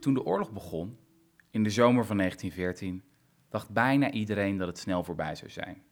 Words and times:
Toen 0.00 0.14
de 0.14 0.24
oorlog 0.24 0.52
begon, 0.52 0.98
in 1.50 1.62
de 1.62 1.70
zomer 1.70 2.04
van 2.06 2.16
1914, 2.16 3.02
dacht 3.48 3.70
bijna 3.70 4.10
iedereen 4.10 4.56
dat 4.56 4.66
het 4.66 4.78
snel 4.78 5.04
voorbij 5.04 5.34
zou 5.34 5.50
zijn. 5.50 5.82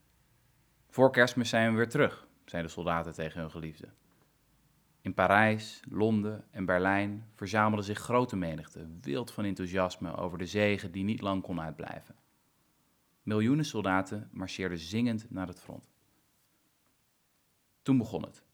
Voor 0.88 1.12
kerstmis 1.12 1.48
zijn 1.48 1.70
we 1.70 1.76
weer 1.76 1.88
terug, 1.88 2.28
zeiden 2.44 2.70
de 2.70 2.76
soldaten 2.76 3.12
tegen 3.12 3.40
hun 3.40 3.50
geliefden. 3.50 3.94
In 5.00 5.14
Parijs, 5.14 5.82
Londen 5.88 6.44
en 6.50 6.64
Berlijn 6.64 7.28
verzamelden 7.34 7.84
zich 7.84 7.98
grote 7.98 8.36
menigten, 8.36 8.98
wild 9.00 9.32
van 9.32 9.44
enthousiasme 9.44 10.16
over 10.16 10.38
de 10.38 10.46
zegen 10.46 10.92
die 10.92 11.04
niet 11.04 11.20
lang 11.20 11.42
kon 11.42 11.60
uitblijven. 11.60 12.16
Miljoenen 13.22 13.64
soldaten 13.64 14.28
marcheerden 14.32 14.78
zingend 14.78 15.30
naar 15.30 15.46
het 15.46 15.60
front. 15.60 15.90
Toen 17.82 17.98
begon 17.98 18.22
het, 18.22 18.44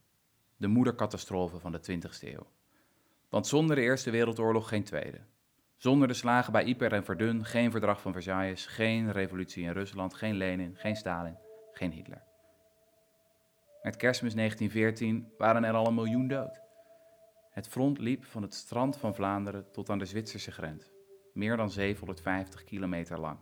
de 0.57 0.69
moedercatastrofe 0.69 1.59
van 1.59 1.73
de 1.73 1.80
20e 1.91 2.21
eeuw. 2.21 2.47
Want 3.29 3.47
zonder 3.47 3.77
de 3.77 3.83
Eerste 3.83 4.11
Wereldoorlog 4.11 4.69
geen 4.69 4.84
Tweede. 4.84 5.21
Zonder 5.84 6.09
de 6.09 6.15
slagen 6.15 6.52
bij 6.52 6.65
Ypres 6.65 6.93
en 6.93 7.05
Verdun 7.05 7.45
geen 7.45 7.70
verdrag 7.70 8.01
van 8.01 8.12
Versailles, 8.12 8.66
geen 8.66 9.12
revolutie 9.12 9.65
in 9.65 9.73
Rusland, 9.73 10.15
geen 10.15 10.34
Lenin, 10.34 10.77
geen 10.77 10.97
Stalin, 10.97 11.37
geen 11.73 11.92
Hitler. 11.92 12.23
Met 13.83 13.97
kerstmis 13.97 14.34
1914 14.34 15.33
waren 15.39 15.65
er 15.65 15.75
al 15.75 15.87
een 15.87 15.95
miljoen 15.95 16.28
dood. 16.28 16.61
Het 17.51 17.69
front 17.69 17.98
liep 17.98 18.25
van 18.25 18.42
het 18.42 18.55
strand 18.55 18.97
van 18.97 19.15
Vlaanderen 19.15 19.70
tot 19.73 19.91
aan 19.91 19.98
de 19.98 20.05
Zwitserse 20.05 20.52
grens, 20.52 20.91
meer 21.33 21.56
dan 21.56 21.70
750 21.70 22.64
kilometer 22.64 23.20
lang. 23.20 23.39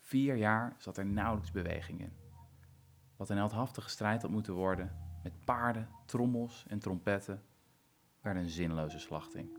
Vier 0.00 0.36
jaar 0.36 0.74
zat 0.78 0.96
er 0.96 1.06
nauwelijks 1.06 1.50
beweging 1.50 2.00
in. 2.00 2.16
Wat 3.16 3.30
een 3.30 3.36
heldhaftige 3.36 3.88
strijd 3.88 4.22
had 4.22 4.30
moeten 4.30 4.54
worden, 4.54 4.96
met 5.22 5.44
paarden, 5.44 5.88
trommels 6.06 6.64
en 6.68 6.78
trompetten, 6.78 7.42
werd 8.20 8.36
een 8.36 8.48
zinloze 8.48 8.98
slachting. 8.98 9.57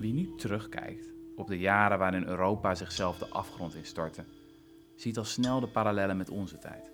Wie 0.00 0.12
nu 0.12 0.34
terugkijkt 0.34 1.12
op 1.36 1.46
de 1.46 1.58
jaren 1.58 1.98
waarin 1.98 2.24
Europa 2.24 2.74
zichzelf 2.74 3.18
de 3.18 3.28
afgrond 3.28 3.74
instortte, 3.74 4.24
ziet 4.96 5.18
al 5.18 5.24
snel 5.24 5.60
de 5.60 5.68
parallellen 5.68 6.16
met 6.16 6.30
onze 6.30 6.58
tijd. 6.58 6.92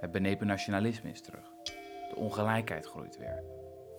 Het 0.00 0.10
benepen 0.10 0.46
nationalisme 0.46 1.10
is 1.10 1.20
terug. 1.20 1.52
De 2.08 2.14
ongelijkheid 2.16 2.86
groeit 2.86 3.18
weer. 3.18 3.42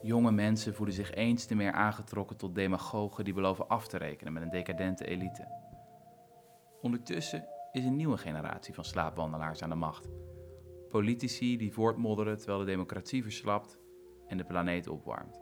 Jonge 0.02 0.32
mensen 0.32 0.74
voelen 0.74 0.96
zich 0.96 1.12
eens 1.12 1.46
te 1.46 1.56
meer 1.56 1.72
aangetrokken 1.72 2.38
tot 2.38 2.56
demagogen 2.56 3.24
die 3.24 3.34
beloven 3.34 3.68
af 3.68 3.88
te 3.88 3.98
rekenen 3.98 4.34
met 4.34 4.44
een 4.44 4.50
decadente 4.50 5.06
elite. 5.06 5.48
Ondertussen 6.82 7.46
is 7.72 7.86
een 7.86 7.96
nieuwe 7.96 8.18
generatie 8.18 8.74
van 8.74 8.86
slaapwandelaars 8.86 9.64
aan 9.64 9.70
de 9.70 9.76
macht. 9.76 10.10
Politici 10.90 11.58
die 11.58 11.74
voortmodderen 11.74 12.38
terwijl 12.38 12.60
de 12.60 12.66
democratie 12.66 13.24
verslapt 13.24 13.80
en 14.28 14.38
de 14.38 14.44
planeet 14.44 14.88
opwarmt. 14.88 15.41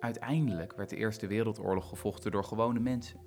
Uiteindelijk 0.00 0.72
werd 0.76 0.88
de 0.88 0.96
Eerste 0.96 1.26
Wereldoorlog 1.26 1.88
gevochten 1.88 2.30
door 2.30 2.44
gewone 2.44 2.80
mensen. 2.80 3.20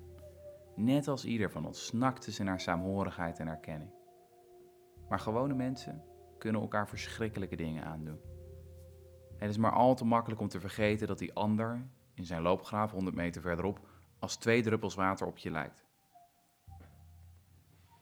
Net 0.76 1.08
als 1.08 1.24
ieder 1.24 1.50
van 1.50 1.66
ons 1.66 1.86
snakten 1.86 2.32
ze 2.32 2.42
naar 2.42 2.60
saamhorigheid 2.60 3.38
en 3.38 3.48
erkenning. 3.48 3.90
Maar 5.08 5.18
gewone 5.18 5.54
mensen 5.54 6.04
kunnen 6.38 6.60
elkaar 6.60 6.88
verschrikkelijke 6.88 7.56
dingen 7.56 7.84
aandoen. 7.84 8.20
Het 9.36 9.50
is 9.50 9.56
maar 9.56 9.72
al 9.72 9.94
te 9.94 10.04
makkelijk 10.04 10.40
om 10.40 10.48
te 10.48 10.60
vergeten 10.60 11.06
dat 11.06 11.18
die 11.18 11.34
ander, 11.34 11.86
in 12.14 12.24
zijn 12.24 12.42
loopgraaf 12.42 12.90
100 12.90 13.16
meter 13.16 13.42
verderop, 13.42 13.80
als 14.18 14.36
twee 14.36 14.62
druppels 14.62 14.94
water 14.94 15.26
op 15.26 15.38
je 15.38 15.50
lijkt. 15.50 15.84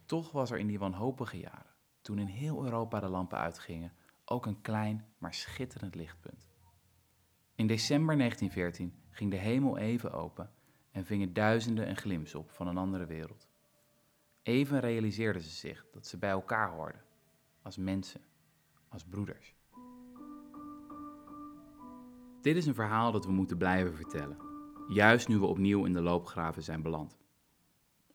Toch 0.06 0.32
was 0.32 0.50
er 0.50 0.58
in 0.58 0.66
die 0.66 0.78
wanhopige 0.78 1.38
jaren, 1.38 1.74
toen 2.00 2.18
in 2.18 2.26
heel 2.26 2.64
Europa 2.64 3.00
de 3.00 3.08
lampen 3.08 3.38
uitgingen, 3.38 3.92
ook 4.24 4.46
een 4.46 4.60
klein 4.60 5.04
maar 5.18 5.34
schitterend 5.34 5.94
lichtpunt. 5.94 6.51
In 7.62 7.68
december 7.68 8.16
1914 8.16 8.94
ging 9.10 9.30
de 9.30 9.36
hemel 9.36 9.78
even 9.78 10.12
open 10.12 10.50
en 10.90 11.04
vingen 11.04 11.32
duizenden 11.32 11.88
een 11.88 11.96
glimp 11.96 12.34
op 12.34 12.50
van 12.50 12.66
een 12.66 12.76
andere 12.76 13.06
wereld. 13.06 13.48
Even 14.42 14.80
realiseerden 14.80 15.42
ze 15.42 15.50
zich 15.50 15.86
dat 15.92 16.06
ze 16.06 16.18
bij 16.18 16.30
elkaar 16.30 16.70
hoorden, 16.70 17.04
als 17.62 17.76
mensen, 17.76 18.20
als 18.88 19.04
broeders. 19.04 19.54
Dit 22.40 22.56
is 22.56 22.66
een 22.66 22.74
verhaal 22.74 23.12
dat 23.12 23.24
we 23.24 23.32
moeten 23.32 23.58
blijven 23.58 23.94
vertellen, 23.94 24.38
juist 24.88 25.28
nu 25.28 25.38
we 25.38 25.46
opnieuw 25.46 25.84
in 25.84 25.92
de 25.92 26.02
loopgraven 26.02 26.62
zijn 26.62 26.82
beland. 26.82 27.18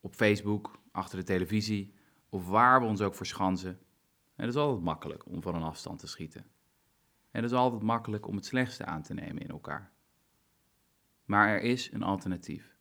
Op 0.01 0.15
Facebook, 0.15 0.79
achter 0.91 1.17
de 1.17 1.25
televisie 1.25 1.93
of 2.29 2.47
waar 2.47 2.79
we 2.79 2.87
ons 2.87 3.01
ook 3.01 3.15
verschansen, 3.15 3.79
het 4.35 4.49
is 4.49 4.55
altijd 4.55 4.83
makkelijk 4.83 5.25
om 5.25 5.41
van 5.41 5.55
een 5.55 5.63
afstand 5.63 5.99
te 5.99 6.07
schieten. 6.07 6.45
Het 7.37 7.45
is 7.45 7.53
altijd 7.53 7.81
makkelijk 7.81 8.27
om 8.27 8.35
het 8.35 8.45
slechtste 8.45 8.85
aan 8.85 9.01
te 9.01 9.13
nemen 9.13 9.41
in 9.41 9.49
elkaar. 9.49 9.91
Maar 11.25 11.47
er 11.47 11.61
is 11.61 11.91
een 11.91 12.03
alternatief. 12.03 12.75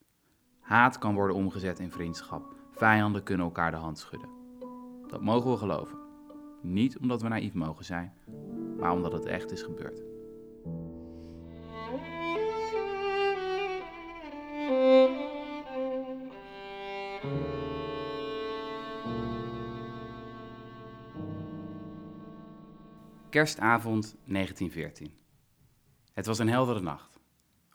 Haat 0.61 0.99
kan 0.99 1.15
worden 1.15 1.37
omgezet 1.37 1.79
in 1.79 1.91
vriendschap. 1.91 2.55
Vijanden 2.71 3.23
kunnen 3.23 3.47
elkaar 3.47 3.71
de 3.71 3.77
hand 3.77 3.99
schudden. 3.99 4.29
Dat 5.09 5.23
mogen 5.23 5.51
we 5.51 5.57
geloven. 5.57 5.99
Niet 6.63 6.99
omdat 6.99 7.23
we 7.23 7.29
naïef 7.29 7.55
mogen 7.55 7.85
zijn, 7.85 8.13
maar 8.79 8.93
omdat 8.93 9.13
het 9.13 9.25
echt 9.25 9.53
is 9.53 9.63
gebeurd. 9.63 10.16
Kerstavond 23.37 24.17
1914. 24.25 25.15
Het 26.13 26.27
was 26.27 26.39
een 26.39 26.49
heldere 26.49 26.81
nacht. 26.81 27.21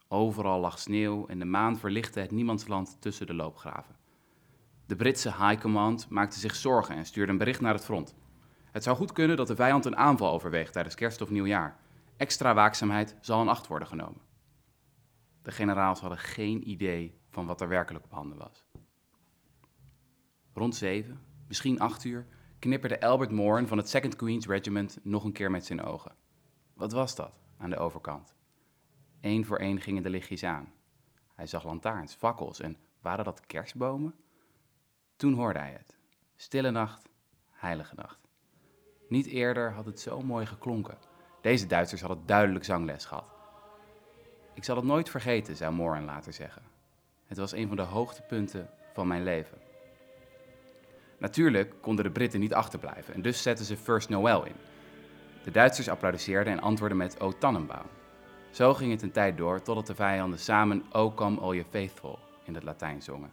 Overal 0.08 0.60
lag 0.60 0.80
sneeuw 0.80 1.28
en 1.28 1.40
de 1.40 1.46
maan 1.46 1.78
verlichtte 1.78 2.20
het 2.20 2.32
niemandsland 2.32 2.98
tussen 3.00 3.28
de 3.28 3.34
loopgraven. 3.34 3.96
De 4.86 4.96
Britse 4.96 5.30
High 5.30 5.62
Command 5.62 6.10
maakte 6.10 6.40
zich 6.40 6.56
zorgen 6.56 6.96
en 6.96 7.06
stuurde 7.06 7.32
een 7.32 7.38
bericht 7.38 7.62
naar 7.62 7.74
het 7.74 7.86
front. 7.86 8.16
Het 8.72 8.84
zou 8.84 8.98
goed 8.98 9.12
kunnen 9.12 9.38
dat 9.38 9.48
de 9.48 9.56
vijand 9.56 9.86
een 9.86 9.98
aanval 9.98 10.32
overweegt 10.32 10.74
tijdens 10.74 10.96
kerst 10.96 11.22
of 11.22 11.30
nieuwjaar. 11.30 11.80
Extra 12.18 12.54
waakzaamheid 12.54 13.16
zal 13.20 13.42
in 13.42 13.48
acht 13.48 13.68
worden 13.68 13.88
genomen. 13.88 14.22
De 15.42 15.52
generaals 15.52 16.00
hadden 16.00 16.20
geen 16.20 16.70
idee 16.70 17.20
van 17.30 17.46
wat 17.46 17.62
er 17.62 17.68
werkelijk 17.68 18.06
op 18.06 18.12
handen 18.12 18.38
was. 18.38 18.66
Rond 20.54 20.76
zeven, 20.76 21.20
misschien 21.48 21.80
acht 21.80 22.04
uur, 22.04 22.28
knipperde 22.62 23.02
Albert 23.02 23.32
Morn 23.32 23.68
van 23.68 23.78
het 23.78 23.98
2nd 23.98 24.16
Queen's 24.16 24.48
Regiment 24.48 24.98
nog 25.04 25.24
een 25.24 25.32
keer 25.32 25.52
met 25.52 25.66
zijn 25.66 25.84
ogen. 25.84 26.16
Wat 26.74 26.92
was 26.92 27.16
dat 27.16 27.32
aan 27.58 27.70
de 27.70 27.78
overkant? 27.78 28.36
Eén 29.22 29.46
voor 29.46 29.58
één 29.58 29.82
gingen 29.82 30.04
de 30.04 30.10
lichtjes 30.10 30.44
aan. 30.44 30.74
Hij 31.36 31.48
zag 31.48 31.64
lantaarns, 31.64 32.14
fakkels 32.14 32.60
en 32.60 32.78
waren 33.00 33.26
dat 33.26 33.46
kerstbomen? 33.46 34.16
Toen 35.16 35.34
hoorde 35.34 35.60
hij 35.60 35.72
het. 35.72 35.98
Stille 36.36 36.72
nacht, 36.72 37.10
heilige 37.50 37.96
nacht. 37.96 38.20
Niet 39.10 39.26
eerder 39.26 39.74
had 39.74 39.86
het 39.86 40.00
zo 40.00 40.22
mooi 40.22 40.46
geklonken. 40.46 40.98
Deze 41.42 41.68
Duitsers 41.68 42.02
hadden 42.02 42.26
duidelijk 42.26 42.66
zangles 42.66 43.06
gehad. 43.06 43.36
Ik 44.54 44.64
zal 44.64 44.76
het 44.76 44.86
nooit 44.86 45.10
vergeten, 45.10 45.56
zou 45.56 45.74
Moran 45.74 46.06
later 46.06 46.34
zeggen. 46.34 46.64
Het 47.26 47.38
was 47.38 47.52
een 47.52 47.68
van 47.68 47.78
de 47.78 47.82
hoogtepunten 47.82 48.70
van 48.94 49.08
mijn 49.08 49.24
leven. 49.24 49.58
Natuurlijk 51.22 51.74
konden 51.82 52.06
de 52.06 52.12
Britten 52.12 52.40
niet 52.40 52.54
achterblijven 52.54 53.14
en 53.14 53.22
dus 53.22 53.42
zetten 53.42 53.66
ze 53.66 53.78
First 53.78 54.10
Noel 54.10 54.46
in. 54.46 54.56
De 55.44 55.52
Duitsers 55.52 55.90
applaudisseerden 55.90 56.54
en 56.54 56.60
antwoordden 56.60 56.98
met 56.98 57.20
O 57.20 57.32
Tannenbaum. 57.38 57.86
Zo 58.52 58.74
ging 58.74 58.92
het 58.92 59.02
een 59.02 59.12
tijd 59.12 59.38
door 59.38 59.62
totdat 59.62 59.88
de 59.88 59.96
vijanden 59.96 60.40
samen 60.40 60.84
O 60.92 61.14
Come 61.14 61.40
All 61.40 61.54
You 61.54 61.66
Faithful 61.70 62.20
in 62.44 62.56
het 62.56 62.64
Latijn 62.64 63.02
zongen. 63.02 63.32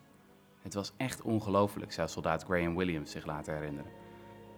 Het 0.62 0.74
was 0.74 0.92
echt 0.96 1.22
ongelooflijk, 1.22 1.92
zou 1.92 2.08
soldaat 2.08 2.44
Graham 2.44 2.76
Williams 2.76 3.10
zich 3.10 3.26
laten 3.26 3.54
herinneren. 3.54 3.90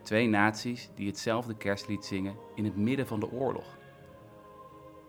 Twee 0.03 0.29
naties 0.29 0.91
die 0.95 1.07
hetzelfde 1.07 1.57
kerstlied 1.57 2.05
zingen 2.05 2.37
in 2.55 2.65
het 2.65 2.77
midden 2.77 3.07
van 3.07 3.21
de 3.21 3.31
oorlog. 3.31 3.79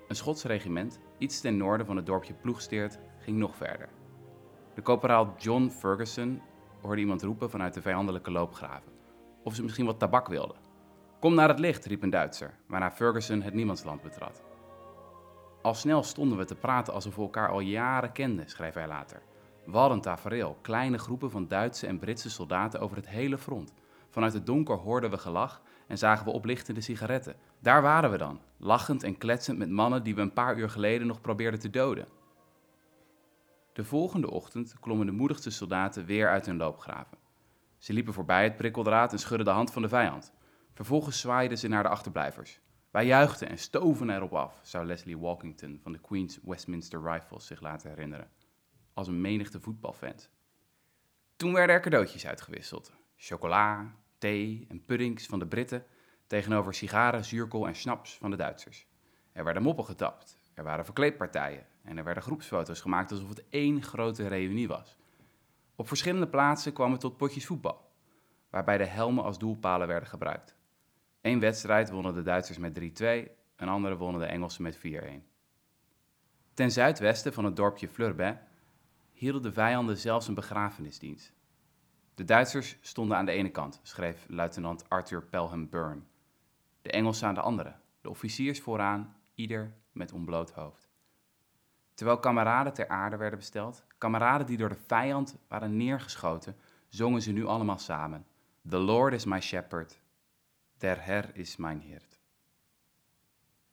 Een 0.07 0.15
Schots 0.15 0.43
regiment, 0.43 0.99
iets 1.17 1.41
ten 1.41 1.57
noorden 1.57 1.85
van 1.85 1.95
het 1.95 2.05
dorpje 2.05 2.33
Ploegsteert, 2.33 2.99
ging 3.19 3.37
nog 3.37 3.55
verder. 3.55 3.89
De 4.73 4.81
corporaal 4.81 5.33
John 5.37 5.69
Ferguson 5.69 6.41
hoorde 6.81 7.01
iemand 7.01 7.23
roepen 7.23 7.49
vanuit 7.49 7.73
de 7.73 7.81
vijandelijke 7.81 8.31
loopgraven. 8.31 8.91
Of 9.43 9.55
ze 9.55 9.63
misschien 9.63 9.85
wat 9.85 9.99
tabak 9.99 10.27
wilden. 10.27 10.55
Kom 11.19 11.33
naar 11.33 11.47
het 11.47 11.59
licht, 11.59 11.85
riep 11.85 12.03
een 12.03 12.09
Duitser, 12.09 12.53
waarna 12.67 12.91
Ferguson 12.91 13.41
het 13.41 13.53
niemandsland 13.53 14.01
betrad. 14.01 14.43
Al 15.61 15.73
snel 15.73 16.03
stonden 16.03 16.37
we 16.37 16.45
te 16.45 16.55
praten 16.55 16.93
alsof 16.93 17.15
we 17.15 17.21
elkaar 17.21 17.49
al 17.49 17.59
jaren 17.59 18.11
kenden, 18.11 18.49
schreef 18.49 18.73
hij 18.73 18.87
later. 18.87 19.21
We 19.65 19.77
hadden 19.77 20.01
tafereel, 20.01 20.57
kleine 20.61 20.97
groepen 20.97 21.31
van 21.31 21.47
Duitse 21.47 21.87
en 21.87 21.99
Britse 21.99 22.29
soldaten 22.29 22.79
over 22.79 22.95
het 22.95 23.07
hele 23.07 23.37
front. 23.37 23.73
Vanuit 24.09 24.33
het 24.33 24.45
donker 24.45 24.75
hoorden 24.75 25.09
we 25.09 25.17
gelach 25.17 25.61
en 25.87 25.97
zagen 25.97 26.25
we 26.25 26.31
oplichtende 26.31 26.81
sigaretten. 26.81 27.35
Daar 27.59 27.81
waren 27.81 28.11
we 28.11 28.17
dan, 28.17 28.39
lachend 28.57 29.03
en 29.03 29.17
kletsend 29.17 29.57
met 29.57 29.69
mannen 29.69 30.03
die 30.03 30.15
we 30.15 30.21
een 30.21 30.33
paar 30.33 30.57
uur 30.57 30.69
geleden 30.69 31.07
nog 31.07 31.21
probeerden 31.21 31.59
te 31.59 31.69
doden. 31.69 32.07
De 33.81 33.87
volgende 33.87 34.31
ochtend 34.31 34.73
klommen 34.79 35.05
de 35.05 35.11
moedigste 35.11 35.49
soldaten 35.49 36.05
weer 36.05 36.29
uit 36.29 36.45
hun 36.45 36.57
loopgraven. 36.57 37.17
Ze 37.77 37.93
liepen 37.93 38.13
voorbij 38.13 38.43
het 38.43 38.55
prikkeldraad 38.55 39.11
en 39.11 39.19
schudden 39.19 39.45
de 39.45 39.51
hand 39.53 39.71
van 39.71 39.81
de 39.81 39.87
vijand. 39.89 40.33
Vervolgens 40.73 41.19
zwaaiden 41.19 41.57
ze 41.57 41.67
naar 41.67 41.83
de 41.83 41.89
achterblijvers. 41.89 42.59
Wij 42.91 43.05
juichten 43.05 43.49
en 43.49 43.57
stoven 43.57 44.09
erop 44.09 44.33
af, 44.33 44.59
zou 44.63 44.85
Leslie 44.85 45.17
Walkington 45.17 45.79
van 45.83 45.91
de 45.91 45.99
Queen's 45.99 46.39
Westminster 46.43 47.01
Rifles 47.03 47.45
zich 47.45 47.61
laten 47.61 47.89
herinneren. 47.89 48.29
Als 48.93 49.07
een 49.07 49.21
menigte 49.21 49.59
voetbalfans. 49.59 50.29
Toen 51.35 51.53
werden 51.53 51.75
er 51.75 51.81
cadeautjes 51.81 52.27
uitgewisseld. 52.27 52.91
Chocola, 53.15 53.95
thee 54.17 54.65
en 54.69 54.85
puddings 54.85 55.25
van 55.25 55.39
de 55.39 55.47
Britten 55.47 55.85
tegenover 56.27 56.73
sigaren, 56.73 57.25
zuurkool 57.25 57.67
en 57.67 57.75
snaps 57.75 58.17
van 58.17 58.31
de 58.31 58.37
Duitsers. 58.37 58.87
Er 59.31 59.43
werden 59.43 59.63
moppen 59.63 59.85
getapt, 59.85 60.39
er 60.53 60.63
waren 60.63 60.85
verkleedpartijen 60.85 61.65
en 61.83 61.97
er 61.97 62.03
werden 62.03 62.23
groepsfoto's 62.23 62.81
gemaakt 62.81 63.11
alsof 63.11 63.29
het 63.29 63.43
één 63.49 63.83
grote 63.83 64.27
reunie 64.27 64.67
was. 64.67 64.97
Op 65.75 65.87
verschillende 65.87 66.27
plaatsen 66.27 66.73
kwam 66.73 66.91
het 66.91 67.01
tot 67.01 67.17
potjes 67.17 67.45
voetbal, 67.45 67.91
waarbij 68.49 68.77
de 68.77 68.85
helmen 68.85 69.23
als 69.23 69.39
doelpalen 69.39 69.87
werden 69.87 70.09
gebruikt. 70.09 70.55
Eén 71.21 71.39
wedstrijd 71.39 71.89
wonnen 71.89 72.13
de 72.13 72.21
Duitsers 72.21 72.57
met 72.57 72.79
3-2, 72.79 72.83
een 73.55 73.69
andere 73.69 73.97
wonnen 73.97 74.21
de 74.21 74.27
Engelsen 74.27 74.63
met 74.63 74.77
4-1. 74.77 74.79
Ten 76.53 76.71
zuidwesten 76.71 77.33
van 77.33 77.45
het 77.45 77.55
dorpje 77.55 77.87
Fleurbain 77.87 78.39
hielden 79.11 79.41
de 79.41 79.51
vijanden 79.51 79.97
zelfs 79.97 80.27
een 80.27 80.33
begrafenisdienst. 80.33 81.33
De 82.15 82.23
Duitsers 82.23 82.77
stonden 82.81 83.17
aan 83.17 83.25
de 83.25 83.31
ene 83.31 83.49
kant, 83.49 83.79
schreef 83.83 84.25
luitenant 84.27 84.89
Arthur 84.89 85.23
Pelham 85.23 85.69
Byrne. 85.69 86.01
De 86.81 86.91
Engelsen 86.91 87.27
aan 87.27 87.33
de 87.33 87.41
andere, 87.41 87.75
de 88.01 88.09
officiers 88.09 88.61
vooraan, 88.61 89.15
ieder 89.35 89.73
met 89.91 90.11
ontbloot 90.11 90.51
hoofd. 90.51 90.89
Terwijl 91.93 92.19
kameraden 92.19 92.73
ter 92.73 92.87
aarde 92.87 93.17
werden 93.17 93.39
besteld, 93.39 93.85
kameraden 93.97 94.47
die 94.47 94.57
door 94.57 94.69
de 94.69 94.83
vijand 94.87 95.37
waren 95.47 95.77
neergeschoten, 95.77 96.55
zongen 96.89 97.21
ze 97.21 97.31
nu 97.31 97.45
allemaal 97.45 97.77
samen. 97.77 98.25
The 98.69 98.77
Lord 98.77 99.13
is 99.13 99.25
my 99.25 99.39
shepherd, 99.39 100.01
der 100.77 101.05
Herr 101.05 101.35
is 101.35 101.57
mijn 101.57 101.79
Heerd. 101.79 102.19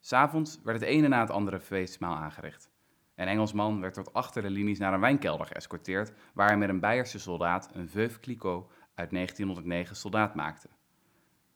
S'avonds 0.01 0.61
werd 0.63 0.81
het 0.81 0.89
ene 0.89 1.09
na 1.09 1.21
het 1.21 1.31
andere 1.31 1.61
feestmaal 1.61 2.17
aangericht. 2.17 2.71
Een 3.15 3.29
Engelsman 3.29 3.81
werd 3.81 3.95
tot 3.95 4.13
achter 4.13 4.43
de 4.43 4.51
linies 4.51 4.79
naar 4.79 4.93
een 4.93 5.01
wijnkelder 5.01 5.47
geëscorteerd, 5.47 6.13
waar 6.35 6.49
hij 6.49 6.57
met 6.57 6.69
een 6.69 6.81
Beierse 6.81 7.19
soldaat 7.19 7.71
een 7.73 7.89
Veuve 7.89 8.21
Clicquot 8.21 8.71
uit 8.95 9.11
1909 9.11 9.97
soldaat 9.97 10.35
maakte. 10.35 10.69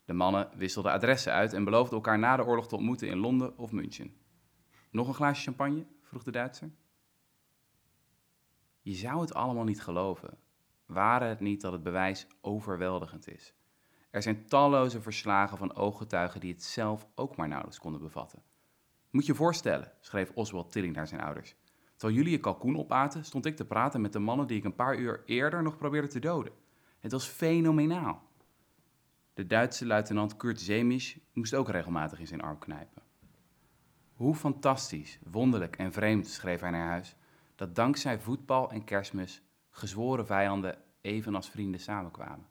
De 0.05 0.13
mannen 0.13 0.49
wisselden 0.57 0.93
adressen 0.93 1.33
uit 1.33 1.53
en 1.53 1.65
beloofden 1.65 1.95
elkaar 1.95 2.19
na 2.19 2.37
de 2.37 2.45
oorlog 2.45 2.69
te 2.69 2.77
ontmoeten 2.77 3.09
in 3.09 3.19
Londen 3.19 3.59
of 3.59 3.73
München. 3.73 4.17
Nog 4.93 5.09
een 5.09 5.15
glaasje 5.15 5.43
champagne? 5.43 5.87
vroeg 6.03 6.23
de 6.23 6.31
Duitser. 6.31 6.71
Je 8.81 8.95
zou 8.95 9.21
het 9.21 9.35
allemaal 9.35 9.65
niet 9.65 9.83
geloven, 9.83 10.39
waren 10.87 11.29
het 11.29 11.41
niet 11.41 11.61
dat 11.61 11.73
het 11.73 11.83
bewijs 11.83 12.27
overweldigend 12.41 13.29
is. 13.29 13.55
Er 14.11 14.23
zijn 14.23 14.47
talloze 14.47 15.01
verslagen 15.01 15.59
van 15.59 15.75
ooggetuigen 15.75 16.41
die 16.41 16.53
het 16.53 16.63
zelf 16.63 17.07
ook 17.15 17.37
maar 17.37 17.49
nauwelijks 17.49 17.81
konden 17.81 18.01
bevatten. 18.01 18.43
Moet 19.11 19.27
je 19.27 19.35
voorstellen, 19.35 19.93
schreef 20.01 20.31
Oswald 20.35 20.73
Tilling 20.73 20.95
naar 20.95 21.09
zijn 21.09 21.21
ouders. 21.21 21.57
Terwijl 21.97 22.19
jullie 22.19 22.33
je 22.33 22.41
kalkoen 22.41 22.79
opaten, 22.79 23.25
stond 23.25 23.47
ik 23.47 23.57
te 23.57 23.67
praten 23.67 24.01
met 24.01 24.13
de 24.13 24.19
mannen 24.19 24.47
die 24.47 24.59
ik 24.59 24.65
een 24.65 24.75
paar 24.75 24.97
uur 24.97 25.23
eerder 25.25 25.63
nog 25.63 25.77
probeerde 25.77 26.09
te 26.09 26.21
doden. 26.21 26.53
Het 26.99 27.13
was 27.13 27.27
fenomenaal. 27.27 28.23
De 29.35 29.47
Duitse 29.47 29.87
luitenant 29.87 30.37
Kurt 30.37 30.61
Zemisch 30.61 31.19
moest 31.33 31.55
ook 31.55 31.69
regelmatig 31.69 32.19
in 32.19 32.27
zijn 32.27 32.41
arm 32.41 32.59
knijpen. 32.59 33.02
Hoe 34.23 34.35
fantastisch, 34.35 35.19
wonderlijk 35.31 35.77
en 35.77 35.93
vreemd, 35.93 36.27
schreef 36.27 36.61
hij 36.61 36.71
naar 36.71 36.89
huis, 36.89 37.17
dat 37.55 37.75
dankzij 37.75 38.19
voetbal 38.19 38.71
en 38.71 38.85
kerstmis 38.85 39.43
gezworen 39.71 40.27
vijanden 40.27 40.79
evenals 41.01 41.51
vrienden 41.51 41.81
samenkwamen. 41.81 42.47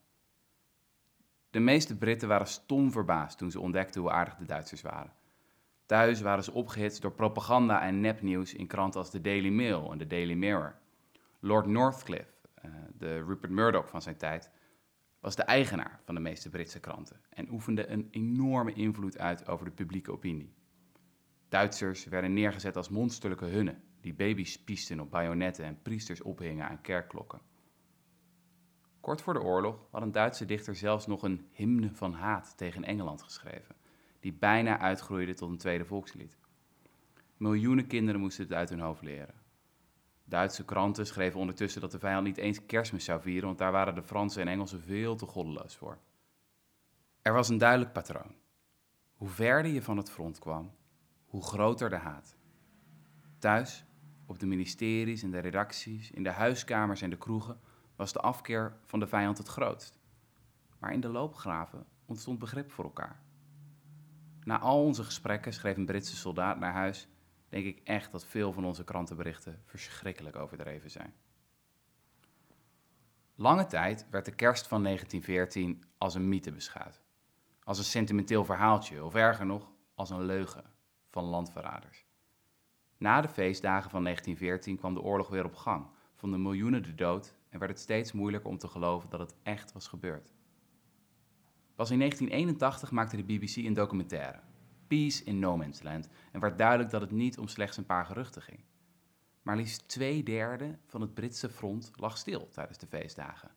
De 1.50 1.59
meeste 1.59 1.97
Britten 1.97 2.27
waren 2.27 2.47
stom 2.47 2.91
verbaasd 2.91 3.38
toen 3.38 3.51
ze 3.51 3.59
ontdekten 3.59 4.01
hoe 4.01 4.12
aardig 4.12 4.35
de 4.35 4.45
Duitsers 4.45 4.81
waren. 4.81 5.13
Thuis 5.85 6.21
waren 6.21 6.44
ze 6.44 6.51
opgehitst 6.51 7.01
door 7.01 7.13
propaganda 7.13 7.81
en 7.81 8.01
nepnieuws 8.01 8.53
in 8.53 8.67
kranten 8.67 9.00
als 9.00 9.12
de 9.12 9.21
Daily 9.21 9.50
Mail 9.50 9.91
en 9.91 9.97
de 9.97 10.07
Daily 10.07 10.33
Mirror. 10.33 10.75
Lord 11.39 11.65
Northcliffe, 11.65 12.33
eh, 12.53 12.71
de 12.97 13.24
Rupert 13.24 13.51
Murdoch 13.51 13.89
van 13.89 14.01
zijn 14.01 14.17
tijd, 14.17 14.51
was 15.19 15.35
de 15.35 15.44
eigenaar 15.44 16.00
van 16.03 16.15
de 16.15 16.21
meeste 16.21 16.50
Britse 16.50 16.79
kranten 16.79 17.21
en 17.29 17.51
oefende 17.51 17.88
een 17.88 18.07
enorme 18.12 18.74
invloed 18.74 19.17
uit 19.17 19.47
over 19.47 19.65
de 19.65 19.71
publieke 19.71 20.12
opinie. 20.12 20.59
Duitsers 21.51 22.06
werden 22.06 22.33
neergezet 22.33 22.75
als 22.75 22.89
monsterlijke 22.89 23.45
hunnen 23.45 23.83
die 24.01 24.13
baby's 24.13 24.51
spiesten 24.51 25.00
op 25.00 25.12
bajonetten 25.12 25.65
en 25.65 25.81
priesters 25.81 26.21
ophingen 26.21 26.68
aan 26.68 26.81
kerkklokken. 26.81 27.42
Kort 29.00 29.21
voor 29.21 29.33
de 29.33 29.42
oorlog 29.42 29.88
had 29.92 30.01
een 30.01 30.12
Duitse 30.12 30.45
dichter 30.45 30.75
zelfs 30.75 31.07
nog 31.07 31.24
een 31.24 31.48
hymne 31.51 31.89
van 31.94 32.13
haat 32.13 32.57
tegen 32.57 32.83
Engeland 32.83 33.21
geschreven, 33.21 33.75
die 34.19 34.33
bijna 34.33 34.80
uitgroeide 34.80 35.33
tot 35.33 35.50
een 35.50 35.57
tweede 35.57 35.86
volkslied. 35.86 36.38
Miljoenen 37.38 37.88
kinderen 37.88 38.21
moesten 38.21 38.44
het 38.44 38.53
uit 38.53 38.69
hun 38.69 38.80
hoofd 38.80 39.01
leren. 39.01 39.42
Duitse 40.24 40.65
kranten 40.65 41.06
schreven 41.06 41.39
ondertussen 41.39 41.81
dat 41.81 41.92
de 41.92 42.00
vijand 42.00 42.25
niet 42.25 42.38
eens 42.38 42.65
kerstmis 42.65 43.06
zou 43.06 43.21
vieren, 43.21 43.45
want 43.45 43.57
daar 43.57 43.71
waren 43.71 43.95
de 43.95 44.03
Fransen 44.03 44.42
en 44.42 44.48
Engelsen 44.48 44.81
veel 44.81 45.15
te 45.15 45.25
goddeloos 45.25 45.75
voor. 45.75 45.98
Er 47.21 47.33
was 47.33 47.50
een 47.50 47.57
duidelijk 47.57 47.94
patroon. 47.94 48.36
Hoe 49.13 49.30
verder 49.30 49.71
je 49.71 49.81
van 49.81 49.98
het 49.98 50.12
front 50.12 50.39
kwam, 50.39 50.80
hoe 51.31 51.43
groter 51.43 51.89
de 51.89 51.95
haat. 51.95 52.35
Thuis, 53.39 53.85
op 54.25 54.39
de 54.39 54.45
ministeries 54.45 55.23
en 55.23 55.31
de 55.31 55.39
redacties, 55.39 56.11
in 56.11 56.23
de 56.23 56.29
huiskamers 56.29 57.01
en 57.01 57.09
de 57.09 57.17
kroegen, 57.17 57.59
was 57.95 58.13
de 58.13 58.19
afkeer 58.19 58.77
van 58.85 58.99
de 58.99 59.07
vijand 59.07 59.37
het 59.37 59.47
grootst. 59.47 59.99
Maar 60.79 60.93
in 60.93 60.99
de 60.99 61.07
loopgraven 61.07 61.85
ontstond 62.05 62.39
begrip 62.39 62.71
voor 62.71 62.83
elkaar. 62.83 63.21
Na 64.43 64.59
al 64.59 64.83
onze 64.83 65.03
gesprekken 65.03 65.53
schreef 65.53 65.77
een 65.77 65.85
Britse 65.85 66.15
soldaat 66.15 66.59
naar 66.59 66.73
huis 66.73 67.07
denk 67.49 67.65
ik 67.65 67.81
echt 67.83 68.11
dat 68.11 68.25
veel 68.25 68.53
van 68.53 68.65
onze 68.65 68.83
krantenberichten 68.83 69.61
verschrikkelijk 69.65 70.35
overdreven 70.35 70.91
zijn. 70.91 71.13
Lange 73.35 73.65
tijd 73.65 74.07
werd 74.09 74.25
de 74.25 74.35
kerst 74.35 74.67
van 74.67 74.83
1914 74.83 75.83
als 75.97 76.15
een 76.15 76.29
mythe 76.29 76.51
beschouwd. 76.51 77.01
Als 77.63 77.77
een 77.77 77.83
sentimenteel 77.83 78.45
verhaaltje, 78.45 79.03
of 79.03 79.15
erger 79.15 79.45
nog, 79.45 79.71
als 79.95 80.09
een 80.09 80.25
leugen 80.25 80.79
van 81.11 81.23
landverraders. 81.23 82.05
Na 82.97 83.21
de 83.21 83.27
feestdagen 83.27 83.89
van 83.89 84.03
1914 84.03 84.77
kwam 84.77 84.93
de 84.93 85.01
oorlog 85.01 85.29
weer 85.29 85.45
op 85.45 85.55
gang, 85.55 85.87
vonden 86.13 86.41
miljoenen 86.41 86.83
de 86.83 86.95
dood 86.95 87.35
en 87.49 87.59
werd 87.59 87.71
het 87.71 87.79
steeds 87.79 88.11
moeilijker 88.11 88.50
om 88.50 88.57
te 88.57 88.67
geloven 88.67 89.09
dat 89.09 89.19
het 89.19 89.36
echt 89.43 89.74
was 89.74 89.88
gebeurd. 89.88 90.33
Pas 91.75 91.91
in 91.91 91.97
1981 91.97 92.91
maakte 92.91 93.15
de 93.15 93.24
BBC 93.24 93.55
een 93.55 93.74
documentaire, 93.74 94.39
Peace 94.88 95.24
in 95.24 95.39
No 95.39 95.57
Man's 95.57 95.81
Land 95.81 96.09
en 96.31 96.39
werd 96.39 96.57
duidelijk 96.57 96.89
dat 96.89 97.01
het 97.01 97.12
niet 97.12 97.38
om 97.38 97.47
slechts 97.47 97.77
een 97.77 97.86
paar 97.86 98.05
geruchten 98.05 98.41
ging. 98.41 98.63
Maar 99.41 99.55
liefst 99.55 99.88
twee 99.88 100.24
derde 100.24 100.77
van 100.86 101.01
het 101.01 101.13
Britse 101.13 101.50
front 101.50 101.91
lag 101.95 102.17
stil 102.17 102.50
tijdens 102.50 102.77
de 102.77 102.88
feestdagen. 102.88 103.51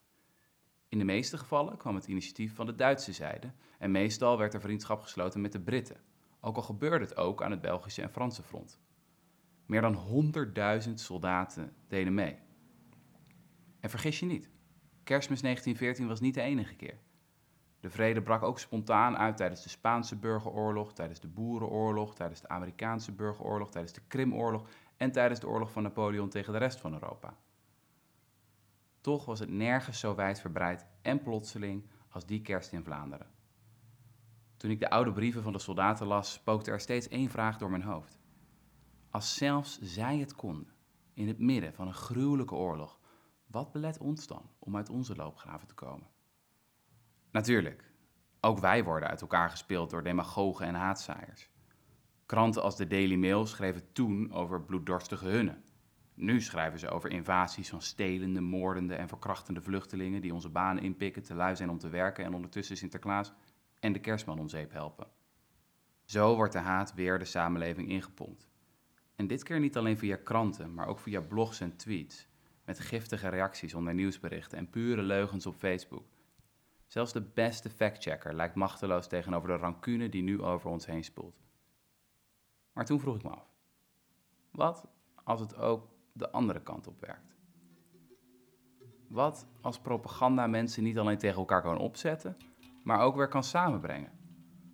In 0.88 0.98
de 0.98 1.04
meeste 1.04 1.38
gevallen 1.38 1.76
kwam 1.76 1.94
het 1.94 2.06
initiatief 2.06 2.54
van 2.54 2.66
de 2.66 2.74
Duitse 2.74 3.12
zijde 3.12 3.52
en 3.78 3.90
meestal 3.90 4.38
werd 4.38 4.54
er 4.54 4.60
vriendschap 4.60 5.00
gesloten 5.00 5.40
met 5.40 5.52
de 5.52 5.60
Britten, 5.60 6.00
ook 6.44 6.56
al 6.56 6.62
gebeurde 6.62 7.04
het 7.04 7.16
ook 7.16 7.42
aan 7.42 7.50
het 7.50 7.60
Belgische 7.60 8.02
en 8.02 8.10
Franse 8.10 8.42
front. 8.42 8.80
Meer 9.66 9.80
dan 9.80 10.32
100.000 10.88 10.94
soldaten 10.94 11.74
deden 11.88 12.14
mee. 12.14 12.38
En 13.80 13.90
vergis 13.90 14.20
je 14.20 14.26
niet, 14.26 14.50
kerstmis 15.02 15.40
1914 15.40 16.08
was 16.08 16.20
niet 16.20 16.34
de 16.34 16.40
enige 16.40 16.74
keer. 16.74 16.98
De 17.80 17.90
vrede 17.90 18.22
brak 18.22 18.42
ook 18.42 18.58
spontaan 18.58 19.16
uit 19.16 19.36
tijdens 19.36 19.62
de 19.62 19.68
Spaanse 19.68 20.16
burgeroorlog, 20.16 20.92
tijdens 20.92 21.20
de 21.20 21.28
Boerenoorlog, 21.28 22.14
tijdens 22.14 22.40
de 22.40 22.48
Amerikaanse 22.48 23.12
burgeroorlog, 23.12 23.70
tijdens 23.70 23.92
de 23.92 24.00
Krimoorlog 24.08 24.68
en 24.96 25.12
tijdens 25.12 25.40
de 25.40 25.48
oorlog 25.48 25.70
van 25.70 25.82
Napoleon 25.82 26.28
tegen 26.28 26.52
de 26.52 26.58
rest 26.58 26.80
van 26.80 26.92
Europa. 26.92 27.36
Toch 29.00 29.24
was 29.24 29.38
het 29.38 29.50
nergens 29.50 29.98
zo 29.98 30.14
wijdverbreid 30.14 30.86
en 31.02 31.22
plotseling 31.22 31.86
als 32.08 32.26
die 32.26 32.42
kerst 32.42 32.72
in 32.72 32.84
Vlaanderen. 32.84 33.33
Toen 34.64 34.72
ik 34.72 34.80
de 34.80 34.90
oude 34.90 35.12
brieven 35.12 35.42
van 35.42 35.52
de 35.52 35.58
soldaten 35.58 36.06
las, 36.06 36.32
spookte 36.32 36.70
er 36.70 36.80
steeds 36.80 37.08
één 37.08 37.30
vraag 37.30 37.58
door 37.58 37.70
mijn 37.70 37.82
hoofd. 37.82 38.18
Als 39.10 39.34
zelfs 39.34 39.78
zij 39.80 40.18
het 40.18 40.34
konden, 40.34 40.72
in 41.14 41.28
het 41.28 41.38
midden 41.38 41.74
van 41.74 41.86
een 41.86 41.94
gruwelijke 41.94 42.54
oorlog, 42.54 43.00
wat 43.46 43.72
belet 43.72 43.98
ons 43.98 44.26
dan 44.26 44.50
om 44.58 44.76
uit 44.76 44.88
onze 44.88 45.16
loopgraven 45.16 45.68
te 45.68 45.74
komen? 45.74 46.06
Natuurlijk, 47.30 47.92
ook 48.40 48.58
wij 48.58 48.84
worden 48.84 49.08
uit 49.08 49.20
elkaar 49.20 49.50
gespeeld 49.50 49.90
door 49.90 50.02
demagogen 50.02 50.66
en 50.66 50.74
haatzaaiers. 50.74 51.50
Kranten 52.26 52.62
als 52.62 52.76
de 52.76 52.86
Daily 52.86 53.16
Mail 53.16 53.46
schreven 53.46 53.92
toen 53.92 54.32
over 54.32 54.62
bloeddorstige 54.62 55.26
hunnen. 55.26 55.64
Nu 56.14 56.40
schrijven 56.40 56.78
ze 56.78 56.88
over 56.88 57.10
invasies 57.10 57.68
van 57.68 57.82
stelende, 57.82 58.40
moordende 58.40 58.94
en 58.94 59.08
verkrachtende 59.08 59.62
vluchtelingen 59.62 60.20
die 60.20 60.34
onze 60.34 60.48
banen 60.48 60.82
inpikken, 60.82 61.22
te 61.22 61.34
lui 61.34 61.56
zijn 61.56 61.70
om 61.70 61.78
te 61.78 61.88
werken 61.88 62.24
en 62.24 62.34
ondertussen 62.34 62.76
Sinterklaas 62.76 63.32
en 63.84 63.92
de 63.92 64.00
kerstman 64.00 64.38
om 64.38 64.48
zeep 64.48 64.72
helpen. 64.72 65.06
Zo 66.04 66.36
wordt 66.36 66.52
de 66.52 66.58
haat 66.58 66.94
weer 66.94 67.18
de 67.18 67.24
samenleving 67.24 67.88
ingepompt. 67.88 68.48
En 69.14 69.26
dit 69.26 69.42
keer 69.42 69.60
niet 69.60 69.76
alleen 69.76 69.98
via 69.98 70.16
kranten, 70.16 70.74
maar 70.74 70.86
ook 70.86 70.98
via 70.98 71.20
blogs 71.20 71.60
en 71.60 71.76
tweets, 71.76 72.28
met 72.64 72.80
giftige 72.80 73.28
reacties 73.28 73.74
onder 73.74 73.94
nieuwsberichten 73.94 74.58
en 74.58 74.70
pure 74.70 75.02
leugens 75.02 75.46
op 75.46 75.54
Facebook. 75.54 76.06
Zelfs 76.86 77.12
de 77.12 77.20
beste 77.20 77.70
factchecker 77.70 78.34
lijkt 78.34 78.54
machteloos 78.54 79.06
tegenover 79.06 79.48
de 79.48 79.56
rancune 79.56 80.08
die 80.08 80.22
nu 80.22 80.42
over 80.42 80.70
ons 80.70 80.86
heen 80.86 81.04
spoelt. 81.04 81.42
Maar 82.72 82.84
toen 82.84 83.00
vroeg 83.00 83.16
ik 83.16 83.22
me 83.22 83.30
af: 83.30 83.48
wat 84.50 84.86
als 85.24 85.40
het 85.40 85.56
ook 85.56 85.88
de 86.12 86.30
andere 86.30 86.62
kant 86.62 86.86
op 86.86 87.00
werkt? 87.00 87.34
Wat 89.08 89.46
als 89.60 89.80
propaganda 89.80 90.46
mensen 90.46 90.82
niet 90.82 90.98
alleen 90.98 91.18
tegen 91.18 91.38
elkaar 91.38 91.62
kan 91.62 91.78
opzetten, 91.78 92.36
maar 92.84 93.00
ook 93.00 93.16
weer 93.16 93.28
kan 93.28 93.44
samenbrengen? 93.44 94.12